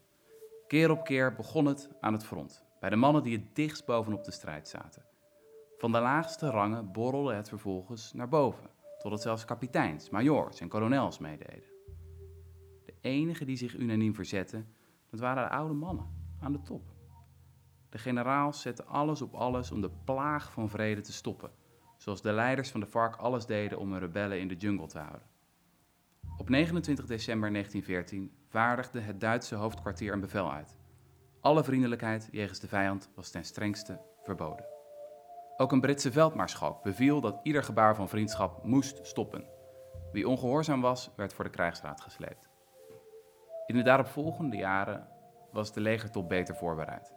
Keer 0.66 0.90
op 0.90 1.04
keer 1.04 1.34
begon 1.34 1.66
het 1.66 1.90
aan 2.00 2.12
het 2.12 2.24
front, 2.24 2.64
bij 2.80 2.90
de 2.90 2.96
mannen 2.96 3.22
die 3.22 3.36
het 3.36 3.54
dichtst 3.54 3.86
bovenop 3.86 4.24
de 4.24 4.30
strijd 4.30 4.68
zaten. 4.68 5.04
Van 5.78 5.92
de 5.92 6.00
laagste 6.00 6.50
rangen 6.50 6.92
borrelde 6.92 7.34
het 7.34 7.48
vervolgens 7.48 8.12
naar 8.12 8.28
boven, 8.28 8.70
totdat 8.98 9.22
zelfs 9.22 9.44
kapiteins, 9.44 10.10
majoors 10.10 10.60
en 10.60 10.68
kolonels 10.68 11.18
meededen. 11.18 11.75
Enigen 13.06 13.46
die 13.46 13.56
zich 13.56 13.76
unaniem 13.76 14.14
verzetten, 14.14 14.68
dat 15.10 15.20
waren 15.20 15.42
de 15.44 15.50
oude 15.50 15.74
mannen. 15.74 16.24
aan 16.40 16.52
de 16.52 16.62
top. 16.62 16.94
De 17.88 17.98
generaals 17.98 18.60
zetten 18.60 18.86
alles 18.86 19.22
op 19.22 19.34
alles 19.34 19.70
om 19.70 19.80
de 19.80 19.90
plaag 20.04 20.52
van 20.52 20.68
vrede 20.68 21.00
te 21.00 21.12
stoppen, 21.12 21.50
zoals 21.96 22.22
de 22.22 22.32
leiders 22.32 22.70
van 22.70 22.80
de 22.80 22.86
FARC 22.86 23.16
alles 23.16 23.46
deden 23.46 23.78
om 23.78 23.90
hun 23.90 24.00
rebellen 24.00 24.40
in 24.40 24.48
de 24.48 24.56
jungle 24.56 24.86
te 24.86 24.98
houden. 24.98 25.28
Op 26.38 26.48
29 26.48 27.06
december 27.06 27.50
1914 27.52 28.36
vaardigde 28.48 29.00
het 29.00 29.20
Duitse 29.20 29.54
hoofdkwartier 29.54 30.12
een 30.12 30.20
bevel 30.20 30.52
uit. 30.52 30.76
Alle 31.40 31.64
vriendelijkheid 31.64 32.28
jegens 32.32 32.60
de 32.60 32.68
vijand 32.68 33.10
was 33.14 33.30
ten 33.30 33.44
strengste 33.44 34.00
verboden. 34.22 34.66
Ook 35.56 35.72
een 35.72 35.80
Britse 35.80 36.12
veldmaarschalk 36.12 36.82
beviel 36.82 37.20
dat 37.20 37.40
ieder 37.42 37.62
gebaar 37.62 37.96
van 37.96 38.08
vriendschap 38.08 38.64
moest 38.64 39.06
stoppen. 39.06 39.44
Wie 40.12 40.28
ongehoorzaam 40.28 40.80
was, 40.80 41.10
werd 41.16 41.32
voor 41.32 41.44
de 41.44 41.50
krijgsraad 41.50 42.00
gesleept. 42.00 42.54
In 43.66 43.76
de 43.76 43.82
daaropvolgende 43.82 44.56
jaren 44.56 45.08
was 45.52 45.72
de 45.72 45.80
legertop 45.80 46.28
beter 46.28 46.54
voorbereid. 46.54 47.14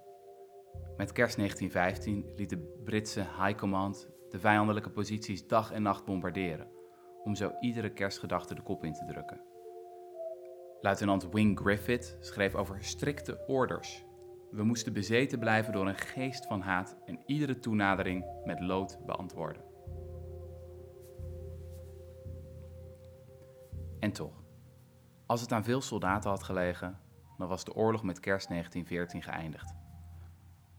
Met 0.98 1.12
kerst 1.12 1.36
1915 1.36 2.32
liet 2.36 2.50
de 2.50 2.82
Britse 2.84 3.20
High 3.20 3.56
Command 3.56 4.10
de 4.30 4.40
vijandelijke 4.40 4.90
posities 4.90 5.48
dag 5.48 5.72
en 5.72 5.82
nacht 5.82 6.06
bombarderen, 6.06 6.68
om 7.24 7.36
zo 7.36 7.52
iedere 7.60 7.90
kerstgedachte 7.90 8.56
de 8.56 8.62
kop 8.62 8.84
in 8.84 8.94
te 8.94 9.06
drukken. 9.06 9.42
Luitenant 10.82 11.30
Wing 11.32 11.60
Griffith 11.60 12.18
schreef 12.20 12.56
over 12.56 12.84
strikte 12.84 13.44
orders. 13.48 14.06
We 14.52 14.64
moesten 14.64 14.94
bezeten 14.94 15.40
blijven 15.40 15.74
door 15.74 15.88
een 15.88 15.98
geest 15.98 16.46
van 16.46 16.62
haat 16.62 16.98
en 17.06 17.20
iedere 17.26 17.60
toenadering 17.60 18.26
met 18.44 18.60
lood 18.60 19.00
beantwoorden. 19.06 19.64
En 24.00 24.12
toch, 24.12 24.39
als 25.30 25.42
het 25.42 25.52
aan 25.52 25.64
veel 25.64 25.82
soldaten 25.82 26.30
had 26.30 26.44
gelegen, 26.44 27.00
dan 27.38 27.48
was 27.48 27.64
de 27.64 27.74
oorlog 27.74 28.04
met 28.04 28.20
kerst 28.20 28.48
1914 28.48 29.34
geëindigd. 29.34 29.76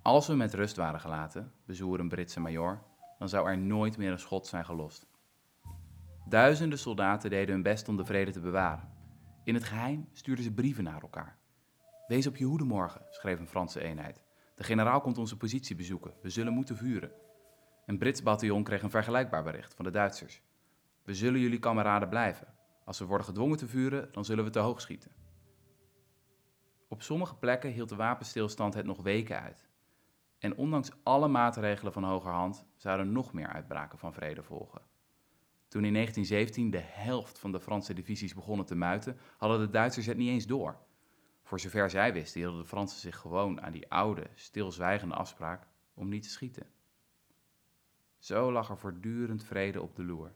Als 0.03 0.27
we 0.27 0.35
met 0.35 0.55
rust 0.55 0.77
waren 0.77 1.01
gelaten, 1.01 1.53
bezoer 1.67 2.01
een 2.01 2.09
Britse 2.09 2.41
major, 2.41 2.83
dan 3.19 3.29
zou 3.29 3.49
er 3.49 3.59
nooit 3.59 3.97
meer 3.97 4.13
een 4.13 4.19
schot 4.19 4.47
zijn 4.47 4.65
gelost. 4.65 5.07
Duizenden 6.29 6.79
soldaten 6.79 7.31
deden 7.31 7.55
hun 7.55 7.63
best 7.63 7.89
om 7.89 7.97
de 7.97 8.05
vrede 8.05 8.31
te 8.31 8.41
bewaren. 8.41 8.89
In 9.45 9.55
het 9.55 9.65
geheim 9.65 10.09
stuurden 10.13 10.45
ze 10.45 10.53
brieven 10.53 10.85
naar 10.85 11.03
elkaar. 11.03 11.39
Wees 12.07 12.27
op 12.27 12.37
je 12.37 12.45
hoede 12.45 12.65
morgen, 12.65 13.07
schreef 13.11 13.39
een 13.39 13.49
Franse 13.49 13.81
eenheid. 13.81 14.23
De 14.55 14.65
generaal 14.65 15.01
komt 15.01 15.19
onze 15.19 15.37
positie 15.37 15.77
bezoeken. 15.77 16.15
We 16.23 16.31
zullen 16.31 16.53
moeten 16.53 16.77
vuren. 16.77 17.13
Een 17.87 17.99
Brits 17.99 18.23
bataljon 18.23 18.63
kreeg 18.63 18.83
een 18.83 18.91
vergelijkbaar 18.91 19.43
bericht 19.43 19.75
van 19.75 19.85
de 19.85 19.91
Duitsers. 19.91 20.43
We 21.05 21.15
zullen 21.15 21.41
jullie 21.41 21.59
kameraden 21.59 22.09
blijven. 22.09 22.60
Als 22.91 22.99
we 22.99 23.05
worden 23.05 23.27
gedwongen 23.27 23.57
te 23.57 23.69
vuren, 23.69 24.09
dan 24.13 24.25
zullen 24.25 24.45
we 24.45 24.51
te 24.51 24.59
hoog 24.59 24.81
schieten. 24.81 25.11
Op 26.89 27.03
sommige 27.03 27.35
plekken 27.35 27.71
hield 27.71 27.89
de 27.89 27.97
wapenstilstand 27.97 28.75
het 28.75 28.87
nog 28.87 29.03
weken 29.03 29.41
uit. 29.41 29.69
En 30.39 30.57
ondanks 30.57 30.91
alle 31.03 31.29
maatregelen 31.29 31.93
van 31.93 32.05
hogerhand 32.05 32.67
zouden 32.77 33.13
nog 33.13 33.33
meer 33.33 33.47
uitbraken 33.47 33.99
van 33.99 34.13
vrede 34.13 34.43
volgen. 34.43 34.83
Toen 35.69 35.85
in 35.85 35.93
1917 35.93 36.71
de 36.71 36.81
helft 36.83 37.39
van 37.39 37.53
de 37.53 37.61
Franse 37.61 37.95
divisies 37.95 38.35
begonnen 38.35 38.67
te 38.67 38.75
muiten, 38.75 39.19
hadden 39.37 39.59
de 39.61 39.71
Duitsers 39.71 40.07
het 40.07 40.17
niet 40.17 40.31
eens 40.31 40.47
door. 40.47 40.79
Voor 41.43 41.61
zover 41.61 41.91
zij 41.91 42.13
wisten, 42.13 42.41
hielden 42.41 42.61
de 42.61 42.69
Fransen 42.69 43.01
zich 43.01 43.17
gewoon 43.17 43.63
aan 43.63 43.73
die 43.73 43.91
oude, 43.91 44.27
stilzwijgende 44.35 45.15
afspraak 45.15 45.67
om 45.95 46.09
niet 46.09 46.23
te 46.23 46.31
schieten. 46.31 46.67
Zo 48.19 48.53
lag 48.53 48.71
er 48.71 48.79
voortdurend 48.79 49.45
vrede 49.45 49.83
op 49.83 49.97
de 49.97 50.05
loer. 50.05 50.33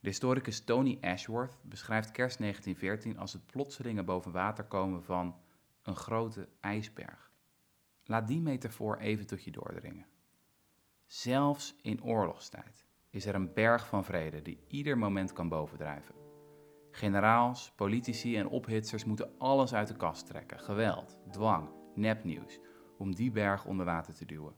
De 0.00 0.08
historicus 0.08 0.64
Tony 0.64 0.98
Ashworth 1.00 1.58
beschrijft 1.62 2.10
kerst 2.10 2.38
1914 2.38 3.18
als 3.18 3.32
het 3.32 3.46
plotselinge 3.46 4.02
boven 4.02 4.32
water 4.32 4.64
komen 4.64 5.02
van 5.04 5.36
een 5.82 5.96
grote 5.96 6.48
ijsberg. 6.60 7.32
Laat 8.04 8.28
die 8.28 8.40
metafoor 8.40 8.96
even 8.96 9.26
tot 9.26 9.44
je 9.44 9.50
doordringen. 9.50 10.06
Zelfs 11.06 11.76
in 11.82 12.02
oorlogstijd 12.02 12.86
is 13.10 13.26
er 13.26 13.34
een 13.34 13.52
berg 13.52 13.86
van 13.86 14.04
vrede 14.04 14.42
die 14.42 14.64
ieder 14.68 14.98
moment 14.98 15.32
kan 15.32 15.48
bovendrijven. 15.48 16.14
Generaals, 16.90 17.72
politici 17.76 18.36
en 18.36 18.48
ophitsers 18.48 19.04
moeten 19.04 19.38
alles 19.38 19.74
uit 19.74 19.88
de 19.88 19.96
kast 19.96 20.26
trekken: 20.26 20.60
geweld, 20.60 21.18
dwang, 21.30 21.70
nepnieuws, 21.94 22.60
om 22.98 23.14
die 23.14 23.30
berg 23.30 23.64
onder 23.64 23.86
water 23.86 24.14
te 24.14 24.24
duwen. 24.24 24.54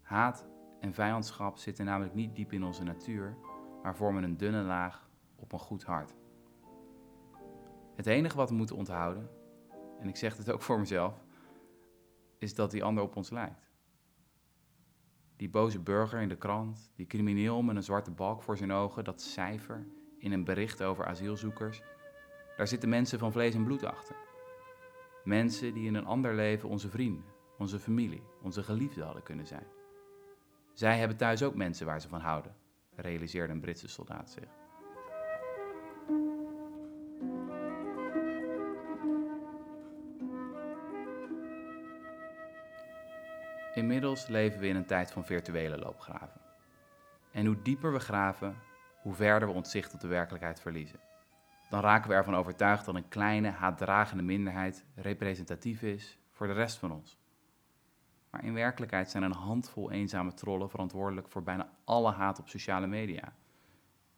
Haat 0.00 0.46
en 0.80 0.94
vijandschap 0.94 1.58
zitten 1.58 1.84
namelijk 1.84 2.14
niet 2.14 2.34
diep 2.34 2.52
in 2.52 2.64
onze 2.64 2.84
natuur, 2.84 3.36
maar 3.82 3.96
vormen 3.96 4.22
een 4.22 4.36
dunne 4.36 4.62
laag 4.62 5.08
op 5.36 5.52
een 5.52 5.58
goed 5.58 5.84
hart. 5.84 6.14
Het 7.96 8.06
enige 8.06 8.36
wat 8.36 8.50
we 8.50 8.56
moeten 8.56 8.76
onthouden, 8.76 9.30
en 10.00 10.08
ik 10.08 10.16
zeg 10.16 10.36
het 10.36 10.50
ook 10.50 10.62
voor 10.62 10.78
mezelf, 10.78 11.24
is 12.38 12.54
dat 12.54 12.70
die 12.70 12.84
ander 12.84 13.02
op 13.02 13.16
ons 13.16 13.30
lijkt. 13.30 13.70
Die 15.36 15.50
boze 15.50 15.80
burger 15.80 16.20
in 16.20 16.28
de 16.28 16.36
krant, 16.36 16.92
die 16.94 17.06
crimineel 17.06 17.62
met 17.62 17.76
een 17.76 17.82
zwarte 17.82 18.10
balk 18.10 18.42
voor 18.42 18.56
zijn 18.56 18.72
ogen, 18.72 19.04
dat 19.04 19.20
cijfer 19.20 19.86
in 20.18 20.32
een 20.32 20.44
bericht 20.44 20.82
over 20.82 21.06
asielzoekers, 21.06 21.82
daar 22.56 22.68
zitten 22.68 22.88
mensen 22.88 23.18
van 23.18 23.32
vlees 23.32 23.54
en 23.54 23.64
bloed 23.64 23.84
achter. 23.84 24.16
Mensen 25.24 25.74
die 25.74 25.86
in 25.86 25.94
een 25.94 26.06
ander 26.06 26.34
leven 26.34 26.68
onze 26.68 26.88
vrienden, 26.88 27.24
onze 27.58 27.78
familie, 27.78 28.22
onze 28.42 28.62
geliefden 28.62 29.04
hadden 29.04 29.22
kunnen 29.22 29.46
zijn. 29.46 29.66
Zij 30.72 30.98
hebben 30.98 31.16
thuis 31.16 31.42
ook 31.42 31.54
mensen 31.54 31.86
waar 31.86 32.00
ze 32.00 32.08
van 32.08 32.20
houden, 32.20 32.54
realiseerde 32.96 33.52
een 33.52 33.60
Britse 33.60 33.88
soldaat 33.88 34.30
zich. 34.30 34.48
Inmiddels 43.74 44.26
leven 44.26 44.60
we 44.60 44.66
in 44.66 44.76
een 44.76 44.86
tijd 44.86 45.10
van 45.12 45.24
virtuele 45.24 45.78
loopgraven. 45.78 46.40
En 47.32 47.46
hoe 47.46 47.62
dieper 47.62 47.92
we 47.92 48.00
graven, 48.00 48.56
hoe 49.02 49.14
verder 49.14 49.48
we 49.48 49.54
ons 49.54 49.70
zicht 49.70 49.94
op 49.94 50.00
de 50.00 50.08
werkelijkheid 50.08 50.60
verliezen. 50.60 51.00
Dan 51.70 51.80
raken 51.80 52.08
we 52.08 52.14
ervan 52.14 52.36
overtuigd 52.36 52.84
dat 52.84 52.94
een 52.94 53.08
kleine, 53.08 53.50
haatdragende 53.50 54.22
minderheid 54.22 54.84
representatief 54.94 55.82
is 55.82 56.18
voor 56.32 56.46
de 56.46 56.52
rest 56.52 56.78
van 56.78 56.92
ons. 56.92 57.19
Maar 58.30 58.44
in 58.44 58.54
werkelijkheid 58.54 59.10
zijn 59.10 59.22
een 59.22 59.32
handvol 59.32 59.90
eenzame 59.90 60.34
trollen 60.34 60.70
verantwoordelijk 60.70 61.28
voor 61.28 61.42
bijna 61.42 61.70
alle 61.84 62.12
haat 62.12 62.38
op 62.38 62.48
sociale 62.48 62.86
media. 62.86 63.34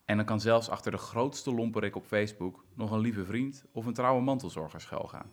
En 0.04 0.16
dan 0.16 0.26
kan 0.26 0.40
zelfs 0.40 0.68
achter 0.68 0.92
de 0.92 0.98
grootste 0.98 1.54
lomperik 1.54 1.96
op 1.96 2.04
Facebook 2.04 2.64
nog 2.74 2.90
een 2.90 2.98
lieve 2.98 3.24
vriend 3.24 3.64
of 3.72 3.86
een 3.86 3.94
trouwe 3.94 4.22
mantelzorger 4.22 4.80
schuilgaan. 4.80 5.30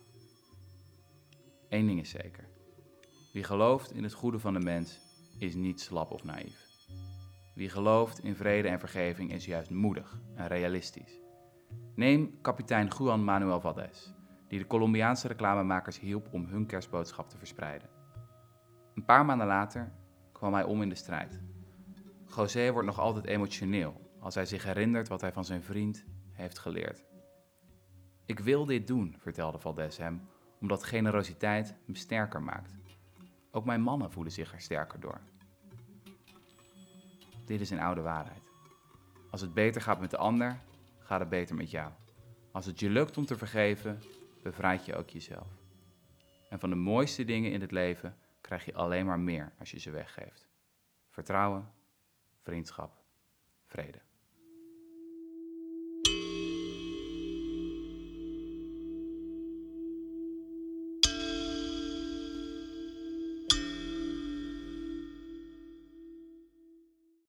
Eén 1.69 1.85
ding 1.85 1.99
is 1.99 2.09
zeker. 2.09 2.47
Wie 3.33 3.43
gelooft 3.43 3.91
in 3.91 4.03
het 4.03 4.13
goede 4.13 4.39
van 4.39 4.53
de 4.53 4.59
mens 4.59 4.99
is 5.37 5.55
niet 5.55 5.81
slap 5.81 6.11
of 6.11 6.23
naïef. 6.23 6.67
Wie 7.55 7.69
gelooft 7.69 8.23
in 8.23 8.35
vrede 8.35 8.67
en 8.67 8.79
vergeving 8.79 9.31
is 9.31 9.45
juist 9.45 9.69
moedig 9.69 10.19
en 10.35 10.47
realistisch. 10.47 11.19
Neem 11.95 12.41
kapitein 12.41 12.87
Juan 12.97 13.23
Manuel 13.23 13.61
Valdez, 13.61 14.11
die 14.47 14.59
de 14.59 14.67
Colombiaanse 14.67 15.27
reclamemakers 15.27 15.99
hielp 15.99 16.27
om 16.31 16.45
hun 16.45 16.65
kerstboodschap 16.65 17.29
te 17.29 17.37
verspreiden. 17.37 17.98
Een 18.99 19.05
paar 19.05 19.25
maanden 19.25 19.47
later 19.47 19.91
kwam 20.31 20.53
hij 20.53 20.63
om 20.63 20.81
in 20.81 20.89
de 20.89 20.95
strijd. 20.95 21.39
José 22.35 22.71
wordt 22.71 22.87
nog 22.87 22.99
altijd 22.99 23.25
emotioneel 23.25 24.11
als 24.19 24.35
hij 24.35 24.45
zich 24.45 24.63
herinnert 24.63 25.07
wat 25.07 25.21
hij 25.21 25.31
van 25.31 25.45
zijn 25.45 25.63
vriend 25.63 26.05
heeft 26.31 26.59
geleerd. 26.59 27.05
Ik 28.25 28.39
wil 28.39 28.65
dit 28.65 28.87
doen, 28.87 29.15
vertelde 29.19 29.59
Valdez 29.59 29.97
hem, 29.97 30.21
omdat 30.59 30.83
generositeit 30.83 31.75
hem 31.85 31.95
sterker 31.95 32.41
maakt. 32.41 32.75
Ook 33.51 33.65
mijn 33.65 33.81
mannen 33.81 34.11
voelen 34.11 34.31
zich 34.31 34.53
er 34.53 34.61
sterker 34.61 34.99
door. 34.99 35.21
Dit 37.45 37.61
is 37.61 37.69
een 37.69 37.81
oude 37.81 38.01
waarheid. 38.01 38.43
Als 39.29 39.41
het 39.41 39.53
beter 39.53 39.81
gaat 39.81 39.99
met 39.99 40.11
de 40.11 40.17
ander, 40.17 40.59
gaat 40.99 41.19
het 41.19 41.29
beter 41.29 41.55
met 41.55 41.71
jou. 41.71 41.91
Als 42.51 42.65
het 42.65 42.79
je 42.79 42.89
lukt 42.89 43.17
om 43.17 43.25
te 43.25 43.37
vergeven, 43.37 44.01
bevrijd 44.43 44.85
je 44.85 44.95
ook 44.95 45.09
jezelf. 45.09 45.47
En 46.49 46.59
van 46.59 46.69
de 46.69 46.75
mooiste 46.75 47.25
dingen 47.25 47.51
in 47.51 47.61
het 47.61 47.71
leven 47.71 48.17
krijg 48.41 48.65
je 48.65 48.73
alleen 48.73 49.05
maar 49.05 49.19
meer 49.19 49.53
als 49.59 49.71
je 49.71 49.79
ze 49.79 49.91
weggeeft. 49.91 50.47
Vertrouwen, 51.09 51.73
vriendschap, 52.41 53.03
vrede. 53.65 54.01